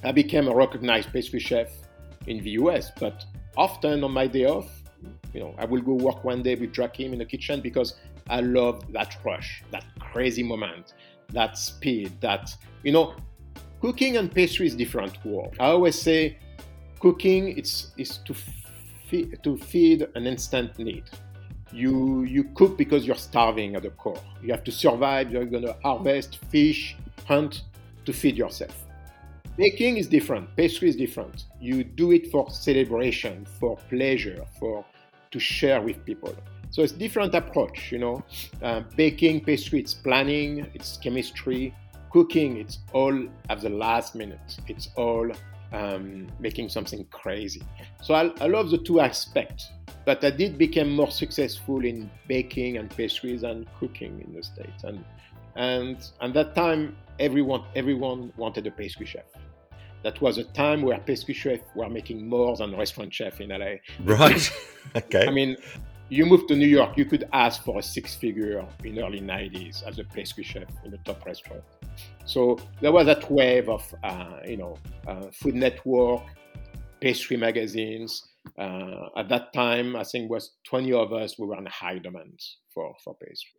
[0.03, 1.69] I became a recognized pastry chef
[2.27, 3.25] in the US, but
[3.57, 4.69] often on my day off,
[5.33, 7.95] you know, I will go work one day with Joachim in the kitchen because
[8.29, 10.93] I love that rush, that crazy moment,
[11.33, 13.15] that speed, that, you know,
[13.81, 15.55] cooking and pastry is different world.
[15.59, 16.37] I always say
[16.99, 18.33] cooking it's, is to,
[19.07, 21.03] feed, to feed an instant need.
[21.71, 24.21] You, you cook because you're starving at the core.
[24.41, 27.63] You have to survive, you're going to harvest, fish, hunt
[28.05, 28.88] to feed yourself.
[29.59, 30.55] Baking is different.
[30.55, 31.43] Pastry is different.
[31.59, 34.85] You do it for celebration, for pleasure, for
[35.31, 36.33] to share with people.
[36.69, 37.91] So it's different approach.
[37.91, 38.23] You know,
[38.63, 41.75] uh, baking, pastry, it's planning, it's chemistry.
[42.09, 44.59] Cooking, it's all at the last minute.
[44.69, 45.29] It's all
[45.73, 47.61] um, making something crazy.
[48.01, 49.69] So I, I love the two aspects.
[50.05, 54.85] But I did become more successful in baking and pastries and cooking in the states.
[54.85, 55.03] And
[55.57, 59.25] and at that time, everyone everyone wanted a pastry chef
[60.03, 63.75] that was a time where pastry chefs were making more than restaurant chef in LA.
[64.03, 64.51] right.
[64.95, 65.25] okay.
[65.27, 65.57] I mean,
[66.09, 69.83] you moved to New York, you could ask for a six figure in early 90s
[69.83, 71.63] as a pastry chef in a top restaurant.
[72.25, 76.23] So there was that wave of, uh, you know, uh, Food Network,
[76.99, 78.23] pastry magazines.
[78.57, 82.39] Uh, at that time, I think was 20 of us, we were in high demand
[82.73, 83.58] for, for pastry.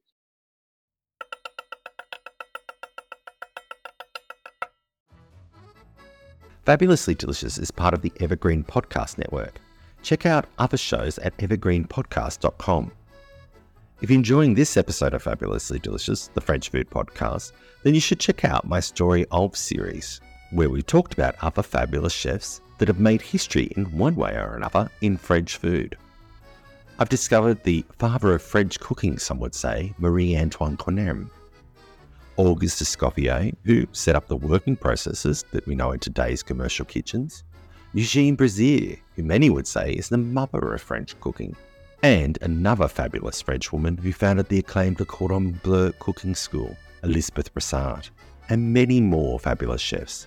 [6.70, 9.60] Fabulously Delicious is part of the Evergreen Podcast Network.
[10.04, 12.92] Check out other shows at evergreenpodcast.com.
[14.00, 17.50] If you're enjoying this episode of Fabulously Delicious, the French food podcast,
[17.82, 20.20] then you should check out my Story of series,
[20.52, 24.54] where we talked about other fabulous chefs that have made history in one way or
[24.54, 25.98] another in French food.
[27.00, 31.30] I've discovered the father of French cooking, some would say, Marie Antoine Carême.
[32.46, 37.44] Auguste Escoffier, who set up the working processes that we know in today's commercial kitchens,
[37.92, 41.54] Eugene Brazier, who many would say is the mother of French cooking,
[42.02, 46.74] and another fabulous French woman who founded the acclaimed Le Cordon Bleu cooking school,
[47.04, 48.08] Elisabeth Brassart,
[48.48, 50.26] and many more fabulous chefs.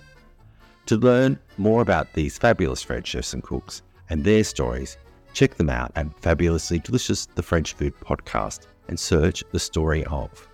[0.86, 4.98] To learn more about these fabulous French chefs and cooks and their stories,
[5.32, 10.48] check them out at Fabulously Delicious, the French Food Podcast, and search the story of.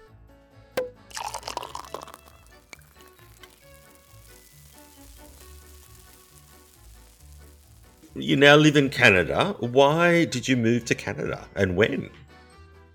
[8.15, 9.55] You now live in Canada.
[9.61, 12.11] Why did you move to Canada and when?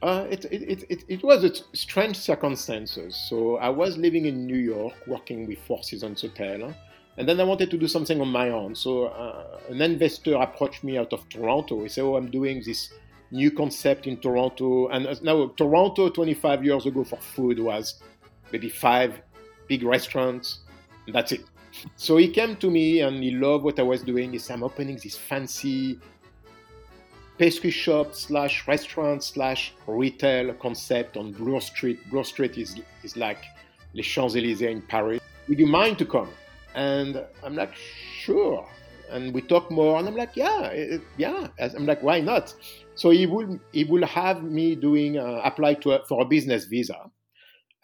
[0.02, 3.16] Uh, it, it, it, it, was a strange circumstances.
[3.30, 6.76] So I was living in New York, working with Four Seasons Hotel,
[7.18, 8.76] and then I wanted to do something on my own.
[8.76, 11.82] So uh, an investor approached me out of Toronto.
[11.82, 12.94] He said, "Oh, I'm doing this
[13.32, 18.04] new concept in Toronto." And now Toronto, 25 years ago, for food was
[18.52, 19.22] maybe five
[19.68, 20.60] big restaurants.
[21.08, 21.46] And that's it.
[21.96, 24.34] So he came to me and he loved what I was doing.
[24.34, 26.00] He said, I'm opening this fancy
[27.38, 32.00] pastry shop slash restaurant slash retail concept on Bloor Street.
[32.10, 33.44] Bloor Street is, is like
[33.94, 35.22] Les Champs-Élysées in Paris.
[35.48, 36.30] Would you mind to come?
[36.76, 38.68] And I'm like, sure.
[39.10, 41.48] And we talk more, and I'm like, yeah, yeah.
[41.60, 42.54] I'm like, why not?
[42.96, 46.66] So he will he will have me doing uh, apply to a, for a business
[46.66, 47.12] visa,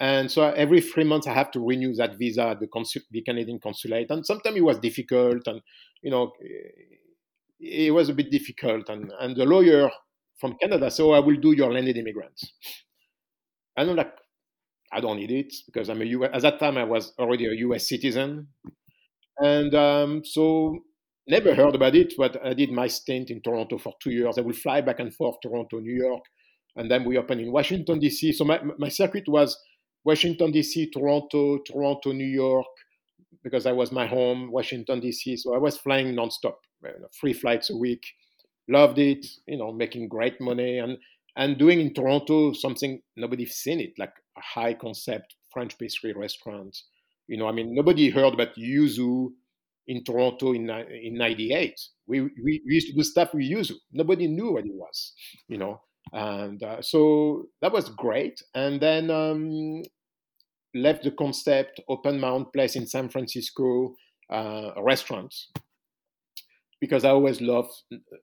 [0.02, 3.22] and so every three months I have to renew that visa at the, consul- the
[3.22, 4.10] Canadian consulate.
[4.10, 5.62] And sometimes it was difficult, and
[6.02, 6.34] you know,
[7.60, 8.90] it was a bit difficult.
[8.90, 9.92] And and the lawyer
[10.40, 12.52] from Canada, so I will do your landed immigrants.
[13.78, 14.12] And I'm like,
[14.92, 16.32] I don't need it because I'm a US.
[16.34, 17.88] At that time, I was already a U.S.
[17.88, 18.48] citizen,
[19.38, 20.80] and um, so
[21.28, 22.16] never heard about it.
[22.18, 24.40] But I did my stint in Toronto for two years.
[24.40, 26.24] I will fly back and forth Toronto, New York,
[26.76, 28.32] and then we opened in Washington D.C.
[28.34, 29.56] So my my circuit was
[30.04, 32.66] Washington D.C., Toronto, Toronto, New York,
[33.44, 35.38] because I was my home, Washington D.C.
[35.38, 36.56] So I was flying nonstop,
[37.20, 38.04] three flights a week.
[38.68, 40.98] Loved it, you know, making great money and
[41.36, 46.78] and doing in Toronto something nobody's seen it, like a high concept French pastry restaurant.
[47.28, 49.30] You know, I mean, nobody heard about Yuzu
[49.88, 51.80] in Toronto in in '98.
[52.08, 53.74] We, we, we used to do stuff with Yuzu.
[53.92, 55.14] Nobody knew what it was.
[55.48, 55.82] You know,
[56.14, 58.42] and uh, so that was great.
[58.54, 59.84] And then um,
[60.74, 63.96] left the concept, opened my own place in San Francisco,
[64.30, 65.50] uh, restaurants
[66.82, 67.72] because I always loved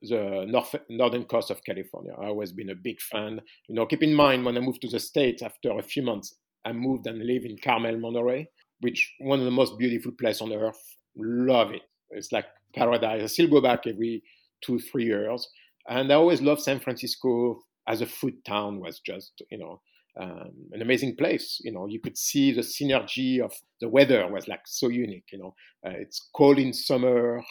[0.01, 2.11] the north, northern coast of California.
[2.21, 3.39] I always been a big fan.
[3.69, 6.35] You know, keep in mind when I moved to the States after a few months,
[6.65, 8.49] I moved and lived in Carmel, Monterey,
[8.81, 10.81] which one of the most beautiful places on earth.
[11.15, 11.83] Love it.
[12.11, 13.23] It's like paradise.
[13.23, 14.21] I still go back every
[14.61, 15.47] two, three years.
[15.87, 19.81] And I always loved San Francisco as a food town was just, you know,
[20.19, 21.59] um, an amazing place.
[21.63, 25.25] You know, you could see the synergy of the weather was like so unique.
[25.31, 27.41] You know, uh, it's cold in summer,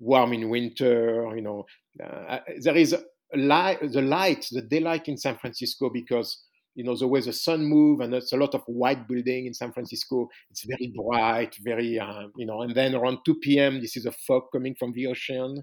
[0.00, 1.28] warm in winter.
[1.34, 1.64] You know,
[2.02, 2.96] uh, there is
[3.34, 6.38] light, the light, the daylight in San Francisco because
[6.74, 9.54] you know the way the sun move and it's a lot of white building in
[9.54, 10.28] San Francisco.
[10.50, 12.62] It's very bright, very uh, you know.
[12.62, 15.62] And then around 2 p.m., this is a fog coming from the ocean,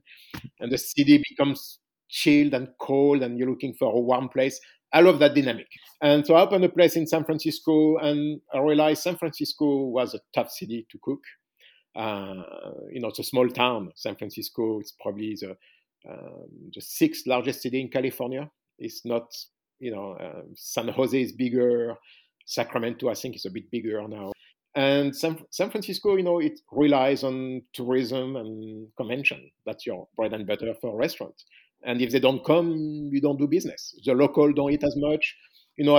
[0.59, 4.59] and the city becomes chilled and cold, and you're looking for a warm place.
[4.91, 5.67] I love that dynamic.
[6.01, 10.13] And so I opened a place in San Francisco, and I realized San Francisco was
[10.13, 11.23] a tough city to cook.
[11.95, 12.43] Uh,
[12.91, 13.91] you know, it's a small town.
[13.95, 15.55] San Francisco is probably the
[16.09, 18.49] um, the sixth largest city in California.
[18.77, 19.35] It's not,
[19.79, 21.95] you know, uh, San Jose is bigger.
[22.45, 24.31] Sacramento, I think, is a bit bigger now.
[24.75, 29.51] And San, San Francisco, you know, it relies on tourism and convention.
[29.65, 31.43] That's your bread and butter for a restaurant.
[31.83, 33.95] And if they don't come, you don't do business.
[34.05, 35.35] The local don't eat as much.
[35.77, 35.97] You know,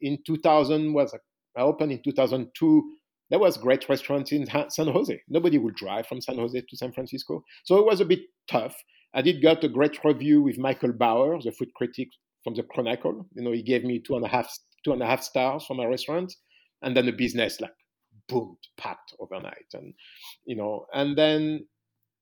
[0.00, 1.14] in 2000 was
[1.56, 2.82] I opened in 2002
[3.30, 5.22] there was great restaurants in San Jose.
[5.28, 7.44] Nobody would drive from San Jose to San Francisco.
[7.64, 8.74] So it was a bit tough.
[9.14, 12.08] I did get a great review with Michael Bauer, the food critic
[12.42, 13.26] from the Chronicle.
[13.34, 14.52] You know, he gave me two and a half
[14.84, 16.34] two and a half stars for my restaurant,
[16.82, 17.74] and then the business like
[18.28, 19.94] boomed, packed overnight, and
[20.44, 21.66] you know, and then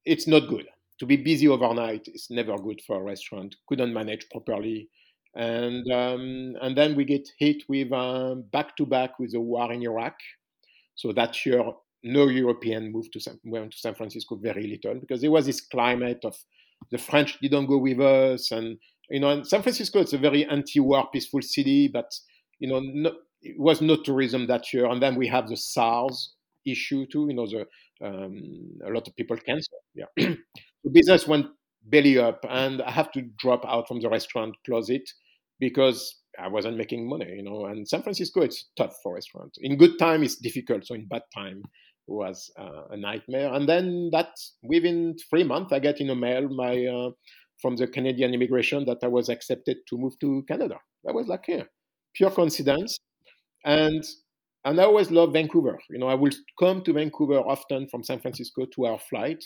[0.05, 0.67] it's not good
[0.99, 2.07] to be busy overnight.
[2.07, 3.55] Is never good for a restaurant.
[3.67, 4.89] Couldn't manage properly,
[5.35, 7.89] and um, and then we get hit with
[8.51, 10.15] back to back with the war in Iraq
[10.95, 11.63] so that year,
[12.03, 15.61] no European moved to San, went to San Francisco very little because there was this
[15.61, 16.35] climate of
[16.91, 18.77] the French didn't go with us, and
[19.09, 22.11] you know, San Francisco it's a very anti-war, peaceful city, but
[22.59, 24.85] you know, no, it was no tourism that year.
[24.85, 26.33] And then we have the SARS
[26.65, 27.27] issue too.
[27.29, 27.65] You know, the
[28.05, 29.77] um, a lot of people cancel.
[29.95, 30.05] Yeah,
[30.83, 31.47] the business went
[31.83, 35.09] belly up, and I have to drop out from the restaurant, close it
[35.59, 37.65] because I wasn't making money, you know.
[37.65, 39.57] And San Francisco, it's tough for restaurants.
[39.61, 40.85] In good time, it's difficult.
[40.85, 41.61] So in bad time,
[42.07, 43.53] it was uh, a nightmare.
[43.53, 44.29] And then that
[44.63, 47.11] within three months, I get in a mail my uh,
[47.61, 50.77] from the Canadian immigration that I was accepted to move to Canada.
[51.03, 51.63] That was like yeah,
[52.15, 52.99] pure coincidence.
[53.65, 54.03] And
[54.65, 55.79] and I always love Vancouver.
[55.89, 59.43] You know, I will come to Vancouver often from San Francisco to our flight.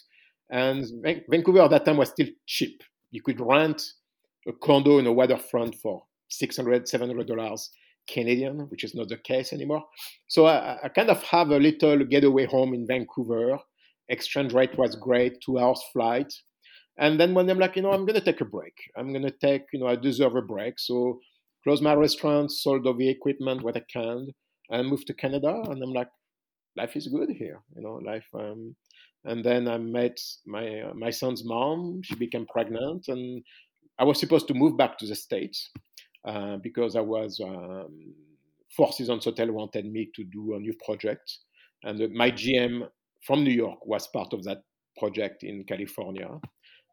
[0.54, 0.86] And
[1.28, 2.84] Vancouver at that time was still cheap.
[3.10, 3.82] You could rent
[4.48, 7.72] a condo in a waterfront for 600 700 dollars
[8.08, 9.84] canadian which is not the case anymore.
[10.28, 13.58] So I, I, kind of have a little getaway home in vancouver.
[14.10, 16.32] Exchange rate was great two hours flight.
[17.00, 18.76] And then when i'm like you know i'm going to take a break.
[18.96, 20.78] I'm going to take you know i deserve a break.
[20.78, 21.20] So
[21.64, 24.28] close my restaurant sold all the equipment what i can
[24.70, 25.62] and moved to canada.
[25.66, 26.10] And i'm like
[26.76, 28.76] life is good here you know life um,
[29.26, 32.02] and then I met my uh, my son's mom.
[32.04, 33.44] She became pregnant, and
[34.00, 35.70] I was supposed to move back to the states
[36.26, 38.14] uh, because I was um,
[38.76, 41.40] Four Seasons Hotel wanted me to do a new project,
[41.84, 42.88] and uh, my GM
[43.26, 44.64] from New York was part of that
[44.98, 46.30] project in California,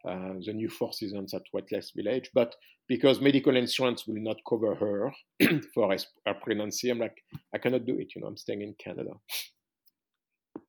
[0.09, 2.31] uh, the new Four Seasons at Westlake Village.
[2.35, 2.55] But
[2.87, 5.13] because medical insurance will not cover her
[5.75, 5.95] for
[6.27, 7.17] her pregnancy, I'm like,
[7.55, 8.13] I cannot do it.
[8.15, 9.11] You know, I'm staying in Canada.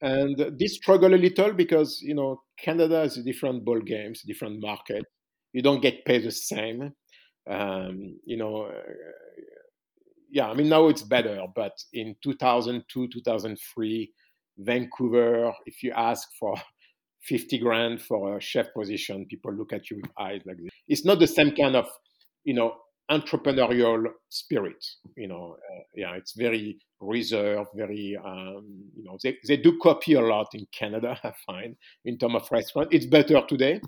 [0.02, 4.60] And this struggle a little because you know Canada is a different ball games, different
[4.60, 5.06] market.
[5.54, 6.94] You don't get paid the same.
[7.50, 8.94] Um, you know, uh,
[10.32, 14.12] yeah, I mean now it's better, but in 2002, 2003,
[14.58, 16.56] Vancouver, if you ask for
[17.24, 20.72] 50 grand for a chef position, people look at you with eyes like this.
[20.88, 21.88] It's not the same kind of,
[22.44, 22.74] you know,
[23.10, 24.86] entrepreneurial spirit.
[25.18, 30.14] You know, uh, yeah, it's very reserved, very, um, you know, they, they do copy
[30.14, 31.76] a lot in Canada, I find,
[32.06, 32.90] in terms of restaurant.
[32.92, 33.82] It's better today,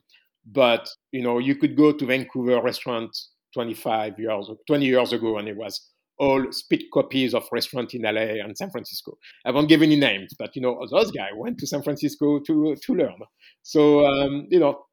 [0.46, 3.16] but, you know, you could go to Vancouver restaurant
[3.54, 8.44] 25 years, 20 years ago and it was all spit copies of restaurant in LA
[8.44, 9.18] and San Francisco.
[9.46, 12.76] I won't give any names, but you know those guys went to San Francisco to
[12.76, 13.20] to learn.
[13.64, 14.86] So um, you know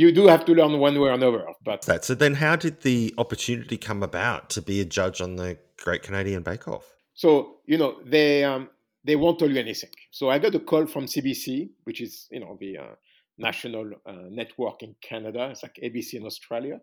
[0.00, 1.44] you do have to learn one way or another.
[1.64, 5.36] But that so then, how did the opportunity come about to be a judge on
[5.36, 6.86] the Great Canadian Bake Off?
[7.14, 7.28] So
[7.66, 8.68] you know they um,
[9.04, 9.90] they won't tell you anything.
[10.10, 12.94] So I got a call from CBC, which is you know the uh,
[13.38, 15.48] national uh, network in Canada.
[15.50, 16.80] It's like ABC in Australia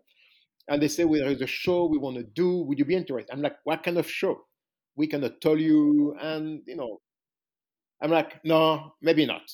[0.68, 2.62] and they say, well, there is a show we want to do.
[2.62, 3.32] Would you be interested?
[3.32, 4.46] I'm like, what kind of show?
[4.96, 6.16] We cannot tell you.
[6.20, 7.00] And, you know,
[8.02, 9.42] I'm like, no, maybe not.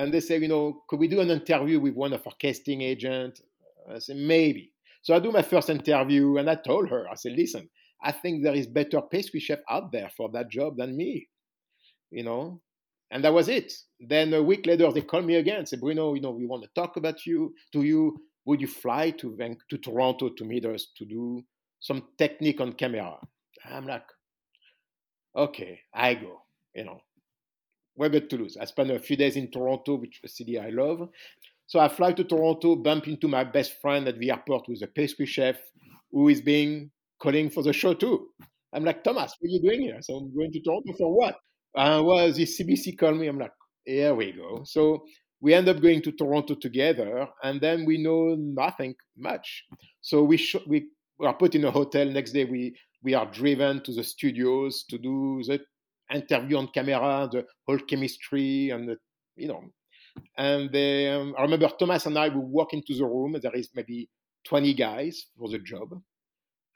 [0.00, 2.80] And they say, you know, could we do an interview with one of our casting
[2.80, 3.42] agents?
[3.86, 4.72] I say, maybe.
[5.02, 7.68] So I do my first interview and I told her, I said, listen,
[8.02, 11.28] I think there is better pastry chef out there for that job than me,
[12.10, 12.62] you know?
[13.10, 13.74] And that was it.
[14.00, 16.62] Then a week later, they called me again and said, Bruno, you know, we want
[16.62, 19.36] to talk about you, to you would you fly to
[19.68, 21.44] to Toronto to meet us to do
[21.78, 23.18] some technique on camera?
[23.70, 24.06] I'm like,
[25.36, 26.40] okay, I go.
[26.74, 27.02] You know,
[28.00, 28.56] we're good to lose.
[28.56, 31.06] I spent a few days in Toronto, which is a city I love.
[31.66, 34.86] So I fly to Toronto, bump into my best friend at the airport who's a
[34.86, 35.56] pastry chef
[36.10, 36.90] who is being
[37.22, 38.28] calling for the show too.
[38.72, 39.98] I'm like, Thomas, what are you doing here?
[40.00, 41.34] So I'm going to Toronto for what?
[41.76, 43.26] Uh, well, the CBC called me.
[43.26, 43.52] I'm like,
[43.84, 44.62] here we go.
[44.64, 45.04] So
[45.42, 49.64] we end up going to Toronto together, and then we know nothing much.
[50.00, 50.86] So we sh- we
[51.20, 52.06] are put in a hotel.
[52.06, 55.60] Next day, we we are driven to the studios to do the
[56.12, 58.96] interview on camera, the whole chemistry, and the,
[59.36, 59.62] you know.
[60.36, 63.36] And they, um, I remember Thomas and I would walk into the room.
[63.40, 64.08] There is maybe
[64.46, 65.90] 20 guys for the job,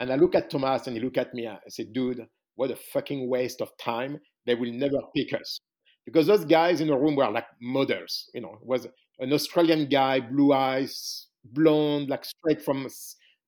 [0.00, 1.48] and I look at Thomas and he look at me.
[1.48, 2.26] I say, "Dude,
[2.56, 4.20] what a fucking waste of time.
[4.46, 5.60] They will never pick us."
[6.04, 8.30] because those guys in the room were like models.
[8.34, 8.86] You know, it was
[9.18, 12.86] an Australian guy, blue eyes, blonde, like straight from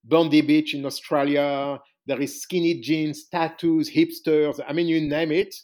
[0.05, 1.79] Bondi Beach in Australia.
[2.07, 4.61] There is skinny jeans, tattoos, hipsters.
[4.67, 5.55] I mean, you name it.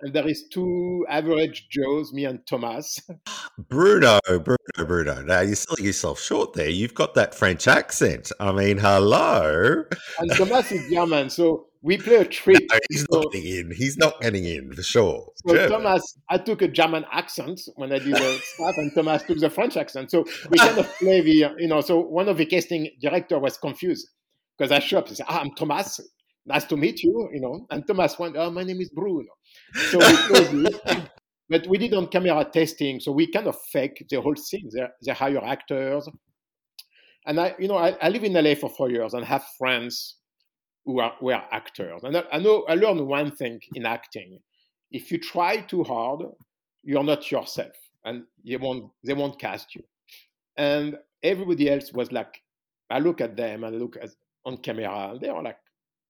[0.00, 3.00] And there is two average Joes, me and Thomas.
[3.68, 5.22] Bruno, Bruno, Bruno.
[5.22, 6.68] Now you're selling yourself short there.
[6.68, 8.30] You've got that French accent.
[8.38, 9.84] I mean, hello.
[10.20, 12.64] And Thomas is German, so we play a trick.
[12.70, 13.70] No, he's so, not getting in.
[13.72, 15.32] He's not getting in for sure.
[15.44, 15.70] So German.
[15.70, 19.50] Thomas, I took a German accent when I did the stuff, and Thomas took the
[19.50, 20.12] French accent.
[20.12, 21.80] So we kind of play the, you know.
[21.80, 24.08] So one of the casting director was confused
[24.56, 25.08] because I showed up.
[25.08, 26.00] He said, ah, "I'm Thomas.
[26.46, 27.66] Nice to meet you," you know.
[27.70, 29.26] And Thomas went, "Oh, my name is Bruno."
[29.74, 31.10] So we closed
[31.48, 34.70] But we did on camera testing, so we kind of fake the whole thing.
[34.72, 36.08] They, they hire actors,
[37.26, 40.16] and I, you know, I, I live in LA for four years and have friends
[40.84, 42.02] who are, who are actors.
[42.04, 44.38] And I, I know I learned one thing in acting:
[44.90, 46.22] if you try too hard,
[46.82, 49.82] you're not yourself, and they won't they won't cast you.
[50.56, 52.42] And everybody else was like,
[52.90, 54.10] I look at them and I look at
[54.44, 55.58] on camera, and they are like,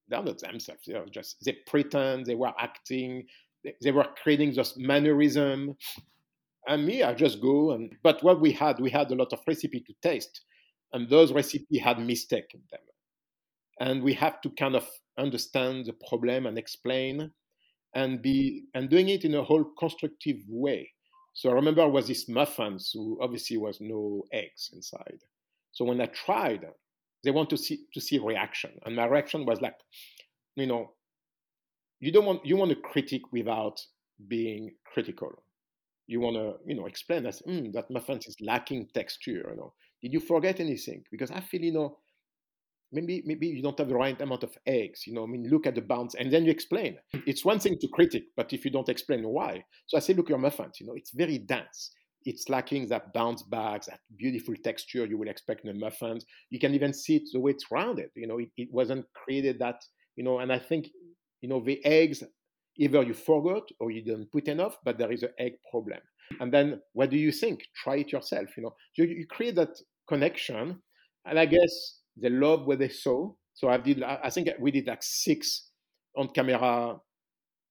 [0.09, 0.83] they're not themselves.
[0.87, 3.27] They are just they pretend they were acting.
[3.83, 5.77] They, were creating this mannerism.
[6.67, 7.95] And me, I just go and.
[8.03, 10.43] But what we had, we had a lot of recipe to taste,
[10.93, 12.81] and those recipes had mistake in them
[13.81, 14.87] and we have to kind of
[15.19, 17.31] understand the problem and explain
[17.95, 20.91] and be and doing it in a whole constructive way
[21.35, 25.19] so i remember was this muffins who obviously was no eggs inside
[25.73, 26.67] so when i tried
[27.25, 29.75] they want to see to see reaction and my reaction was like
[30.57, 30.93] you know
[32.01, 33.81] you don't want you want to critique without
[34.27, 35.31] being critical.
[36.07, 39.73] You want to you know explain that mm, that muffins is lacking texture you know.
[40.03, 41.05] Did you forget anything?
[41.11, 41.99] Because i feel you know
[42.93, 45.67] maybe maybe you don't have the right amount of eggs you know i mean look
[45.67, 46.97] at the bounce and then you explain.
[47.27, 50.29] It's one thing to critic but if you don't explain why so i say look
[50.29, 51.91] your muffins you know it's very dense.
[52.25, 56.59] It's lacking that bounce back that beautiful texture you will expect in a muffins you
[56.59, 59.81] can even see it the way it's rounded you know it, it wasn't created that
[60.17, 60.89] you know and i think
[61.41, 62.23] you know, the eggs,
[62.77, 65.99] either you forgot or you didn't put enough, but there is an egg problem.
[66.41, 67.63] And then what do you think?
[67.75, 68.57] Try it yourself.
[68.57, 70.81] You know, you, you create that connection,
[71.25, 73.33] and I guess they love what they saw.
[73.55, 74.03] So I did.
[74.03, 75.69] I think we did like six
[76.17, 76.97] on camera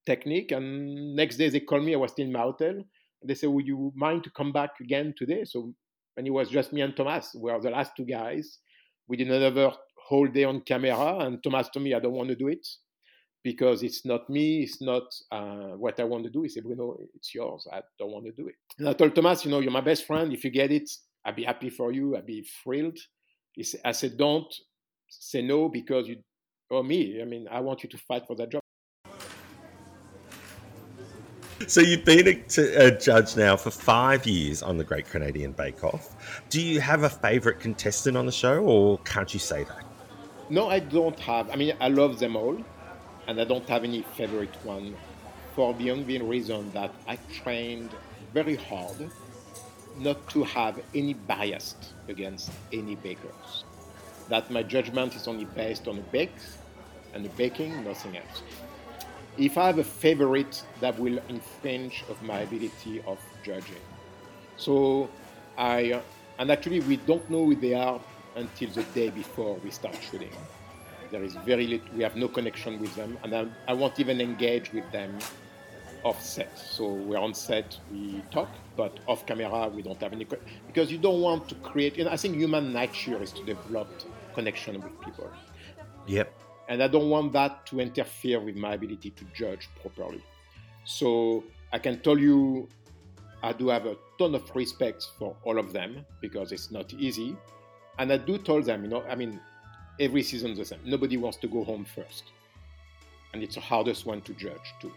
[0.05, 1.93] technique, and next day they called me.
[1.93, 2.75] I was still in my hotel.
[3.23, 5.73] They said, "Would you mind to come back again today?" So
[6.17, 7.35] and it was just me and Thomas.
[7.35, 8.59] We were the last two guys.
[9.07, 9.71] We did another
[10.07, 12.67] whole day on camera, and Thomas told me, "I don't want to do it."
[13.47, 16.41] Because it's not me, it's not uh, what I want to do.
[16.41, 17.65] He said, Bruno, it's yours.
[17.71, 18.55] I don't want to do it.
[18.77, 20.33] And I told Thomas, you know, you're my best friend.
[20.33, 20.89] If you get it,
[21.23, 22.17] I'd be happy for you.
[22.17, 22.99] I'd be thrilled.
[23.61, 24.53] Said, I said, don't
[25.07, 26.17] say no because you
[26.69, 27.21] or me.
[27.21, 28.61] I mean, I want you to fight for that job.
[31.67, 35.85] So you've been a, a, judge now for five years on the Great Canadian Bake
[35.85, 36.43] Off.
[36.49, 39.85] Do you have a favourite contestant on the show, or can't you say that?
[40.49, 41.49] No, I don't have.
[41.49, 42.57] I mean, I love them all
[43.27, 44.95] and I don't have any favorite one
[45.55, 47.91] for the only reason that I trained
[48.33, 49.09] very hard
[49.97, 51.75] not to have any bias
[52.07, 53.65] against any bakers.
[54.29, 56.35] That my judgment is only based on the bake
[57.13, 58.43] and the baking, nothing else.
[59.37, 63.83] If I have a favorite, that will infringe of my ability of judging.
[64.57, 65.09] So
[65.57, 66.01] I,
[66.39, 67.99] and actually we don't know who they are
[68.35, 70.31] until the day before we start shooting.
[71.11, 74.19] There is very little, we have no connection with them, and I, I won't even
[74.21, 75.17] engage with them
[76.03, 76.57] off set.
[76.57, 80.25] So we're on set, we talk, but off camera, we don't have any,
[80.67, 83.87] because you don't want to create, and I think human nature is to develop
[84.33, 85.29] connection with people.
[86.07, 86.33] Yep.
[86.69, 90.23] And I don't want that to interfere with my ability to judge properly.
[90.83, 92.67] So I can tell you,
[93.41, 97.35] I do have a ton of respect for all of them because it's not easy.
[97.99, 99.39] And I do tell them, you know, I mean,
[99.99, 100.79] every season the same.
[100.85, 102.23] Nobody wants to go home first.
[103.33, 104.91] And it's the hardest one to judge too.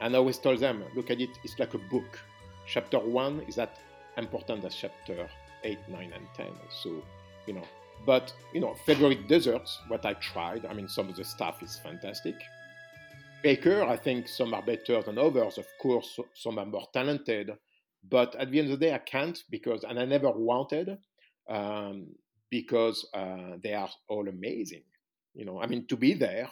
[0.00, 2.18] And I always tell them, look at it, it's like a book.
[2.66, 3.78] Chapter one is that
[4.16, 5.28] important as chapter
[5.64, 6.52] eight, nine, and ten.
[6.82, 7.02] So,
[7.46, 7.64] you know,
[8.06, 11.78] but you know, favorite desserts, what I tried, I mean some of the stuff is
[11.78, 12.36] fantastic.
[13.42, 17.52] Baker, I think some are better than others, of course, some are more talented.
[18.08, 20.98] But at the end of the day, I can't because, and I never wanted.
[21.48, 22.08] Um,
[22.50, 24.82] because uh, they are all amazing.
[25.34, 26.50] You know, I mean, to be there,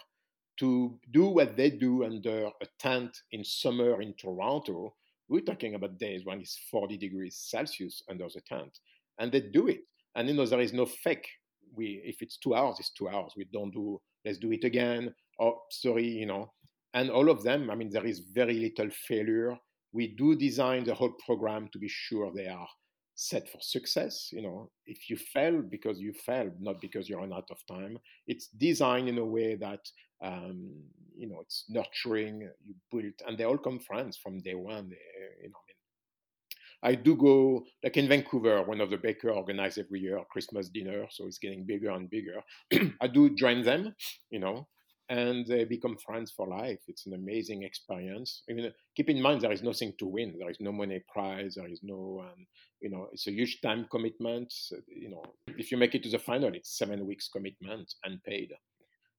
[0.59, 4.95] to do what they do under a tent in summer in Toronto,
[5.29, 8.79] we're talking about days when it's 40 degrees Celsius under the tent,
[9.19, 9.81] and they do it.
[10.15, 11.29] And you know, there is no fake.
[11.75, 13.33] We, if it's two hours, it's two hours.
[13.37, 14.01] We don't do.
[14.25, 15.15] Let's do it again.
[15.41, 16.53] Oh, sorry, you know.
[16.95, 17.71] And all of them.
[17.71, 19.59] I mean, there is very little failure.
[19.93, 22.69] We do design the whole program to be sure they are
[23.17, 24.29] set for success.
[24.33, 28.49] You know, if you fail because you failed, not because you're out of time, it's
[28.49, 29.81] designed in a way that
[30.23, 30.73] um,
[31.17, 32.49] you know it's nurturing.
[32.65, 34.91] You build, and they all come friends from day one.
[34.91, 34.99] They,
[35.43, 38.63] you know, I, mean, I do go like in Vancouver.
[38.63, 42.43] One of the baker organize every year Christmas dinner, so it's getting bigger and bigger.
[43.01, 43.95] I do join them,
[44.31, 44.69] you know,
[45.09, 46.81] and they become friends for life.
[46.89, 48.43] It's an amazing experience.
[48.51, 50.35] I mean, keep in mind there is nothing to win.
[50.39, 51.55] There is no money prize.
[51.55, 52.47] There is no, um,
[52.81, 54.53] you know, it's a huge time commitment.
[54.89, 58.53] You know, if you make it to the final, it's seven weeks commitment unpaid.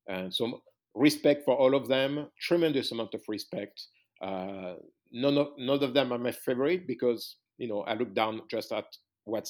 [0.07, 0.61] And so
[0.93, 2.27] respect for all of them.
[2.39, 3.81] Tremendous amount of respect.
[4.21, 4.75] Uh,
[5.11, 8.71] none of none of them are my favorite because you know I look down just
[8.71, 8.85] at
[9.25, 9.49] what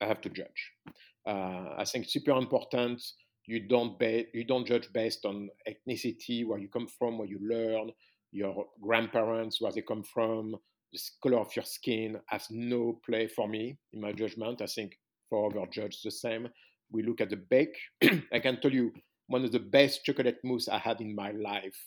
[0.00, 0.72] I have to judge.
[1.26, 3.02] Uh, I think super important
[3.48, 7.38] you don't ba- you don't judge based on ethnicity, where you come from, where you
[7.40, 7.90] learn,
[8.30, 10.54] your grandparents, where they come from,
[10.92, 14.60] the color of your skin has no play for me in my judgment.
[14.60, 14.98] I think
[15.30, 16.48] for other judges the same.
[16.92, 17.76] We look at the bake.
[18.32, 18.92] I can tell you
[19.28, 21.78] one of the best chocolate mousse I had in my life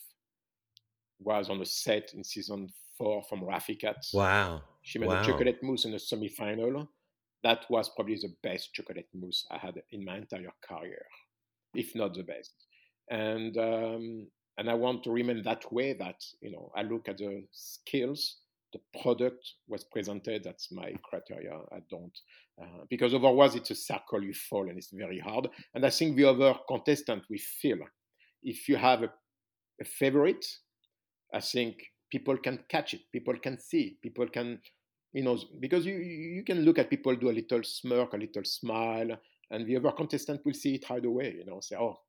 [1.20, 4.12] was on a set in season four from Raufikat.
[4.12, 4.62] Wow.
[4.82, 5.22] She made wow.
[5.22, 6.88] a chocolate mousse in the semi-final.
[7.44, 11.04] That was probably the best chocolate mousse I had in my entire career
[11.74, 12.52] if not the best.
[13.10, 14.26] And um,
[14.58, 15.94] and I want to remain that way.
[15.94, 18.36] That you know, I look at the skills,
[18.72, 20.44] the product was presented.
[20.44, 21.58] That's my criteria.
[21.72, 22.16] I don't
[22.60, 25.48] uh, because otherwise it's a circle you fall and it's very hard.
[25.74, 27.78] And I think the other contestant we feel
[28.42, 29.10] if you have a,
[29.80, 30.44] a favorite,
[31.32, 31.76] I think
[32.10, 33.00] people can catch it.
[33.12, 33.96] People can see.
[34.02, 34.60] People can
[35.12, 38.44] you know because you you can look at people do a little smirk, a little
[38.44, 39.16] smile,
[39.52, 42.00] and the other contestant will see it right away, you know, say, oh,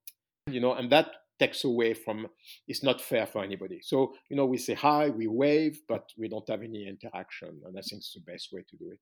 [0.47, 2.27] you know, and that takes away from
[2.67, 3.79] it's not fair for anybody.
[3.81, 7.61] So, you know, we say hi, we wave, but we don't have any interaction.
[7.65, 8.99] And I think it's the best way to do it.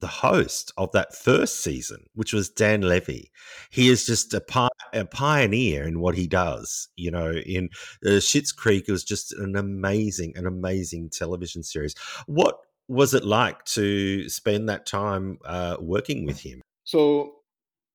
[0.00, 3.30] The host of that first season, which was Dan Levy,
[3.70, 6.88] he is just a part a pioneer in what he does.
[6.96, 7.68] You know, in
[8.04, 11.94] uh, Schitt's Creek, it was just an amazing, an amazing television series.
[12.26, 12.58] What
[12.88, 16.60] was it like to spend that time uh, working with him?
[16.84, 17.34] So,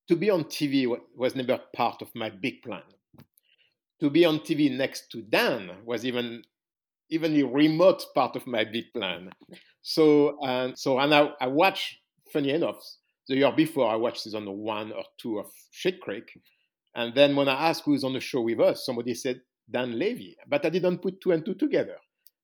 [0.07, 2.83] to be on TV was never part of my big plan.
[4.01, 6.43] To be on TV next to Dan was even
[7.09, 9.29] even a remote part of my big plan.
[9.83, 11.97] So, and so, and I, I watched.
[12.33, 12.83] Funny enough,
[13.29, 16.27] the year before, I watched season one or two of Schitt's Creek,
[16.95, 20.35] and then when I asked who's on the show with us, somebody said Dan Levy,
[20.47, 21.97] but I didn't put two and two together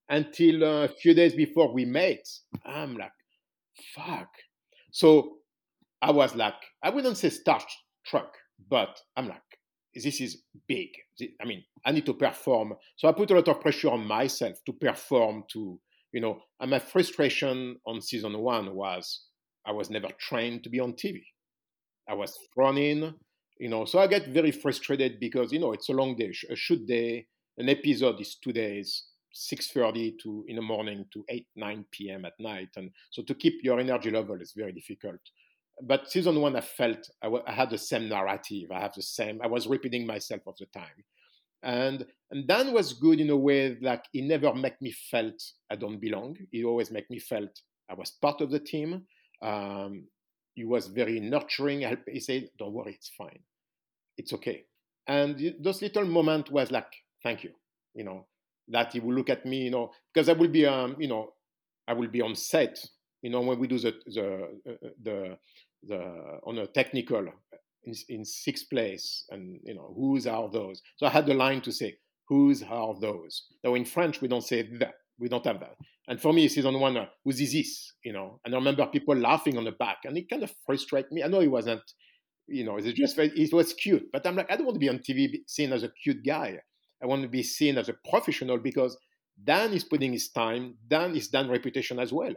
[0.08, 2.26] until uh, a few days before we met.
[2.64, 3.12] I'm like,
[3.94, 4.28] fuck.
[4.92, 5.38] So
[6.02, 8.34] I was like, I wouldn't say struck,
[8.68, 9.40] but I'm like,
[9.94, 10.88] this is big.
[11.40, 12.74] I mean, I need to perform.
[12.96, 15.78] So I put a lot of pressure on myself to perform, to,
[16.12, 19.26] you know, and my frustration on season one was
[19.64, 21.20] I was never trained to be on TV.
[22.08, 23.14] I was thrown in,
[23.58, 26.56] you know, so I get very frustrated because, you know, it's a long day, a
[26.56, 27.26] shoot day.
[27.58, 29.04] An episode is two days.
[29.34, 33.54] 6.30 to in the morning to 8 9 p.m at night and so to keep
[33.62, 35.20] your energy level is very difficult
[35.86, 38.70] but season one i felt I, w- I had the same narrative.
[38.70, 41.04] I have the same i was repeating myself all the time.
[41.62, 45.76] And and dan was good in a way like he never make me felt i
[45.76, 46.36] don't belong.
[46.50, 47.60] He always make me felt
[47.90, 49.02] i was part of the team.
[49.42, 50.04] Um,
[50.54, 53.40] he was very nurturing he said don't worry it's fine.
[54.16, 54.64] It's okay.
[55.06, 57.52] And those little moments was like thank you
[57.94, 58.26] you know
[58.68, 61.32] that he will look at me, you know, because I will be, um, you know,
[61.86, 62.78] I will be on set,
[63.20, 64.34] you know, when we do the the
[64.70, 65.38] uh, the,
[65.82, 67.26] the on a technical
[67.84, 70.82] in, in sixth place, and you know, whose are those?
[70.96, 71.96] So I had the line to say,
[72.28, 73.44] whose are those?
[73.64, 75.76] Now in French we don't say that, we don't have that.
[76.08, 77.92] And for me, season one, uh, who's is this?
[78.04, 81.12] You know, and I remember people laughing on the back, and it kind of frustrated
[81.12, 81.22] me.
[81.22, 81.82] I know it wasn't,
[82.46, 84.88] you know, it just it was cute, but I'm like, I don't want to be
[84.88, 86.58] on TV seen as a cute guy.
[87.02, 88.96] I want to be seen as a professional because
[89.42, 92.34] Dan is putting his time, Dan is Dan reputation as well.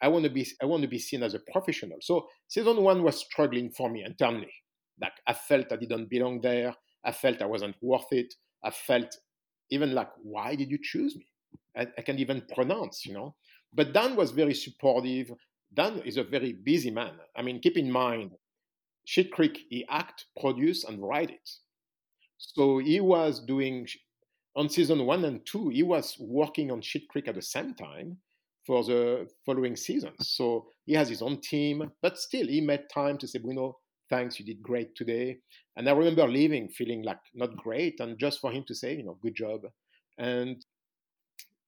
[0.00, 1.98] I want to be I want to be seen as a professional.
[2.00, 4.52] So season one was struggling for me internally.
[5.00, 6.74] Like I felt I didn't belong there.
[7.04, 8.34] I felt I wasn't worth it.
[8.64, 9.16] I felt
[9.70, 11.26] even like, why did you choose me?
[11.76, 13.34] I, I can't even pronounce, you know.
[13.72, 15.32] But Dan was very supportive.
[15.74, 17.14] Dan is a very busy man.
[17.36, 18.32] I mean, keep in mind,
[19.06, 21.50] Schitt's Creek, he act, produce, and write it.
[22.38, 23.86] So he was doing
[24.54, 28.18] on season one and two, he was working on Schitt's Creek at the same time
[28.66, 30.14] for the following seasons.
[30.20, 34.38] So he has his own team, but still he made time to say, Bruno, thanks,
[34.38, 35.38] you did great today.
[35.76, 39.04] And I remember leaving feeling like not great, and just for him to say, you
[39.04, 39.62] know, good job.
[40.18, 40.64] And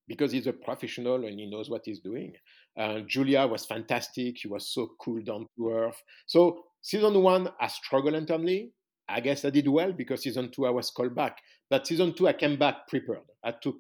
[0.07, 2.33] because he's a professional and he knows what he's doing.
[2.79, 4.37] Uh, Julia was fantastic.
[4.39, 6.03] She was so cool, down to earth.
[6.27, 8.73] So season one, I struggled internally.
[9.09, 11.39] I guess I did well because season two I was called back.
[11.71, 13.25] But season two I came back prepared.
[13.43, 13.77] I took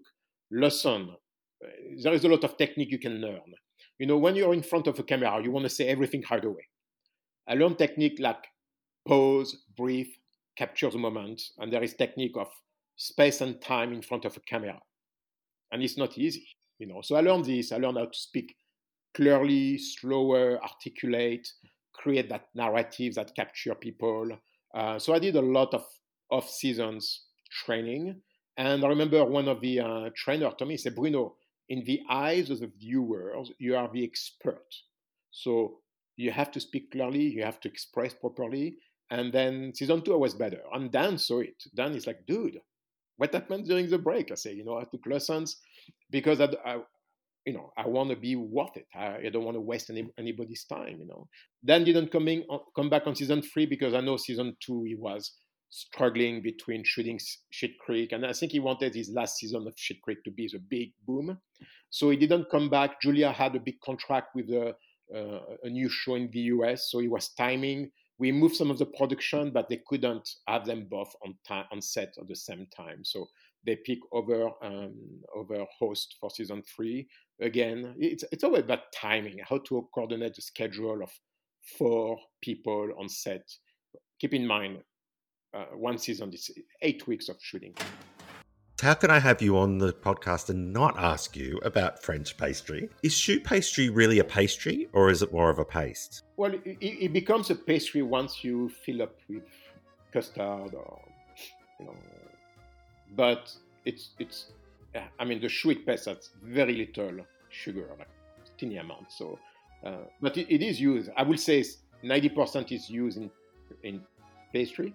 [0.50, 1.10] lesson.
[2.02, 3.54] There is a lot of technique you can learn.
[3.98, 6.44] You know, when you're in front of a camera, you want to say everything right
[6.44, 6.68] away.
[7.48, 8.44] I learned technique like
[9.06, 10.12] pause, breathe,
[10.56, 12.48] capture the moment, and there is technique of
[12.96, 14.78] space and time in front of a camera.
[15.72, 16.46] And it's not easy,
[16.78, 17.00] you know.
[17.02, 17.72] So I learned this.
[17.72, 18.56] I learned how to speak
[19.14, 21.48] clearly, slower, articulate,
[21.92, 24.30] create that narrative that capture people
[24.74, 25.84] uh, so I did a lot of
[26.30, 27.26] off seasons
[27.64, 28.20] training.
[28.56, 31.36] And I remember one of the uh, trainer told me, he said, Bruno,
[31.68, 34.66] in the eyes of the viewers, you are the expert.
[35.30, 35.78] So
[36.16, 38.76] you have to speak clearly, you have to express properly.
[39.10, 40.60] And then season two, I was better.
[40.72, 41.62] And Dan saw it.
[41.74, 42.58] Dan is like, dude,
[43.16, 44.30] what happened during the break?
[44.30, 45.56] I say, you know, I took lessons
[46.10, 46.78] because I, I,
[47.44, 48.86] you know, I want to be worth it.
[48.94, 51.28] I, I don't want to waste any, anybody's time, you know.
[51.64, 54.84] Dan didn't come, in, uh, come back on season three because I know season two
[54.84, 55.32] he was
[55.74, 57.18] struggling between shooting
[57.52, 60.48] Schitt's Creek, and I think he wanted his last season of Schitt's Creek to be
[60.48, 61.36] the big boom.
[61.90, 63.00] So he didn't come back.
[63.00, 64.74] Julia had a big contract with a,
[65.14, 67.90] uh, a new show in the US, so he was timing.
[68.18, 71.82] We moved some of the production, but they couldn't have them both on time on
[71.82, 73.04] set at the same time.
[73.04, 73.26] So
[73.66, 74.94] they pick over um,
[75.34, 77.08] over host for season three.
[77.40, 81.10] Again, it's it's always about timing, how to coordinate the schedule of
[81.76, 83.42] four people on set.
[84.20, 84.78] Keep in mind,
[85.54, 86.50] uh, one season is
[86.82, 87.74] eight weeks of shooting.
[88.82, 92.90] How can I have you on the podcast and not ask you about French pastry?
[93.02, 96.22] Is choux pastry really a pastry or is it more of a paste?
[96.36, 99.44] Well, it, it becomes a pastry once you fill up with
[100.12, 101.00] custard or,
[101.78, 101.94] you know,
[103.16, 103.52] but
[103.84, 104.52] it's it's
[105.18, 108.08] I mean the sweet paste has very little sugar, like
[108.58, 109.12] tiny amount.
[109.12, 109.38] So,
[109.84, 111.10] uh, but it, it is used.
[111.16, 111.64] I would say
[112.02, 113.30] ninety percent is used in
[113.82, 114.02] in
[114.52, 114.94] pastry,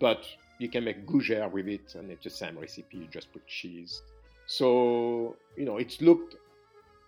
[0.00, 0.26] but
[0.58, 2.98] you can make gougère with it, and it's the same recipe.
[2.98, 4.02] You just put cheese.
[4.46, 6.36] So you know, it's looked,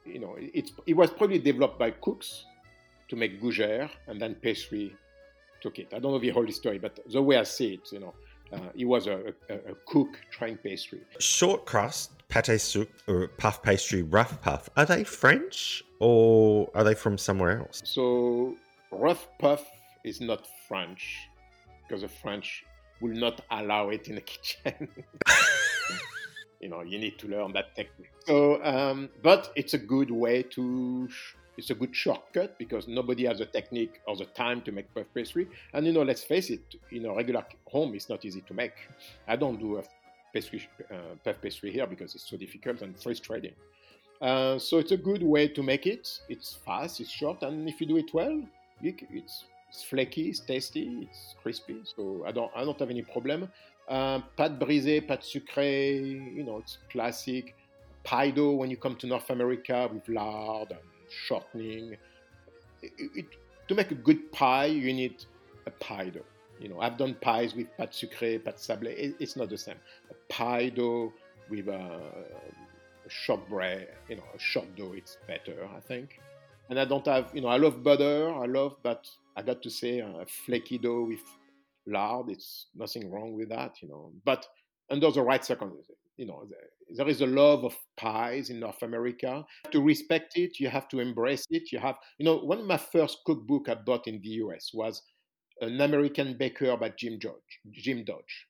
[0.05, 2.45] you know, it's it was probably developed by cooks
[3.09, 4.95] to make gougère, and then pastry
[5.61, 5.89] took it.
[5.93, 8.14] I don't know the whole story, but the way I see it, you know,
[8.53, 11.01] uh, he was a, a, a, cook trying pastry.
[11.18, 14.68] Short crust, pâte sucrée, or puff pastry, rough puff.
[14.76, 17.82] Are they French or are they from somewhere else?
[17.84, 18.55] So
[18.93, 19.66] rough puff
[20.05, 21.28] is not French
[21.82, 22.64] because the French
[23.01, 24.89] will not allow it in the kitchen.
[26.61, 28.13] you know, you need to learn that technique.
[28.27, 31.09] So, um, but it's a good way to
[31.57, 35.07] it's a good shortcut because nobody has the technique or the time to make puff
[35.15, 35.49] pastry.
[35.73, 38.75] And you know, let's face it, in a regular home, it's not easy to make.
[39.27, 39.83] I don't do a
[40.35, 43.55] pastry, uh, puff pastry here because it's so difficult and frustrating.
[44.21, 46.21] Uh, so it's a good way to make it.
[46.29, 48.43] It's fast, it's short, and if you do it well,
[48.83, 51.81] it's, it's flaky, it's tasty, it's crispy.
[51.85, 53.51] So I don't, I don't have any problem.
[53.89, 57.55] Uh, pâte brisée, pâte sucrée, you know, it's classic.
[58.05, 61.97] Pie dough when you come to North America with lard and shortening.
[62.83, 63.27] It, it,
[63.69, 65.25] to make a good pie, you need
[65.67, 66.25] a pie dough.
[66.61, 68.97] You know, I've done pies with pâte sucrée, pâte sablée.
[68.97, 69.77] It, it's not the same.
[70.11, 71.12] A pie dough
[71.51, 72.01] with a,
[73.07, 76.21] a short bread, you know, a short dough, it's better, I think.
[76.69, 79.71] And I don't have, you know, I love butter, I love, but I got to
[79.71, 81.23] say, a flaky dough with
[81.87, 84.12] lard, it's nothing wrong with that, you know.
[84.25, 84.47] But
[84.91, 86.47] under the right circumstances, you know,
[86.91, 89.45] there is a love of pies in North America.
[89.71, 91.71] To respect it, you have to embrace it.
[91.73, 95.03] You have, you know, one of my first cookbook I bought in the US was
[95.61, 97.61] an American baker by Jim Dodge.
[97.71, 98.47] Jim Dodge.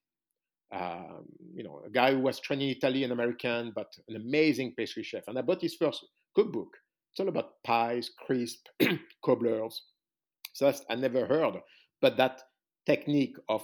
[0.72, 5.24] Um, you know, a guy who was trained Italian American, but an amazing pastry chef.
[5.28, 6.04] And I bought his first
[6.34, 6.76] cookbook.
[7.16, 8.66] It's all about pies, crisp,
[9.24, 9.80] cobblers.
[10.52, 11.54] So that's, I never heard,
[12.02, 12.42] but that
[12.84, 13.62] technique of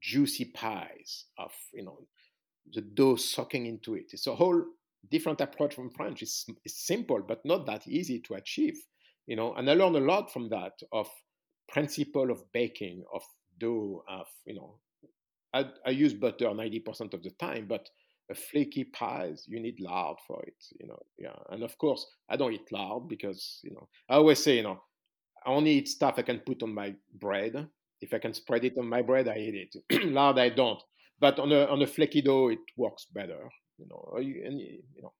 [0.00, 1.98] juicy pies, of you know,
[2.72, 4.12] the dough soaking into it.
[4.12, 4.62] It's a whole
[5.10, 6.22] different approach from French.
[6.22, 8.80] It's, it's simple, but not that easy to achieve.
[9.26, 11.08] You know, and I learned a lot from that of
[11.68, 13.22] principle of baking, of
[13.58, 14.78] dough, of you know,
[15.52, 17.88] I, I use butter 90% of the time, but
[18.34, 20.98] flaky pies, you need lard for it, you know.
[21.18, 21.36] Yeah.
[21.50, 24.80] And of course, I don't eat lard because, you know, I always say, you know,
[25.44, 27.68] I only eat stuff I can put on my bread.
[28.00, 30.04] If I can spread it on my bread, I eat it.
[30.12, 30.80] lard, I don't
[31.22, 33.48] but on a on a flaky dough it works better
[33.78, 35.12] you know and you know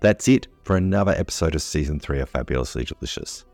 [0.00, 3.46] That's it for another episode of season three of Fabulously Delicious.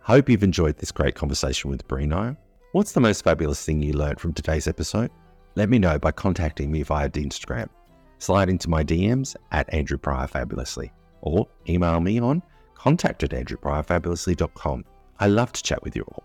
[0.00, 2.36] Hope you've enjoyed this great conversation with Bruno.
[2.78, 5.10] What's the most fabulous thing you learned from today's episode?
[5.56, 7.68] Let me know by contacting me via Instagram.
[8.18, 12.40] Slide into my DMs at Andrew Prior Fabulously or email me on
[12.76, 14.84] contact at andrewpriorfabulously.com.
[15.18, 16.22] I love to chat with you all.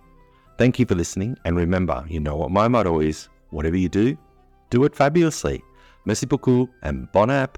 [0.60, 4.16] Thank you for listening, and remember, you know what my motto is whatever you do,
[4.70, 5.64] do it fabulously.
[6.06, 7.58] Merci beaucoup, and bon app.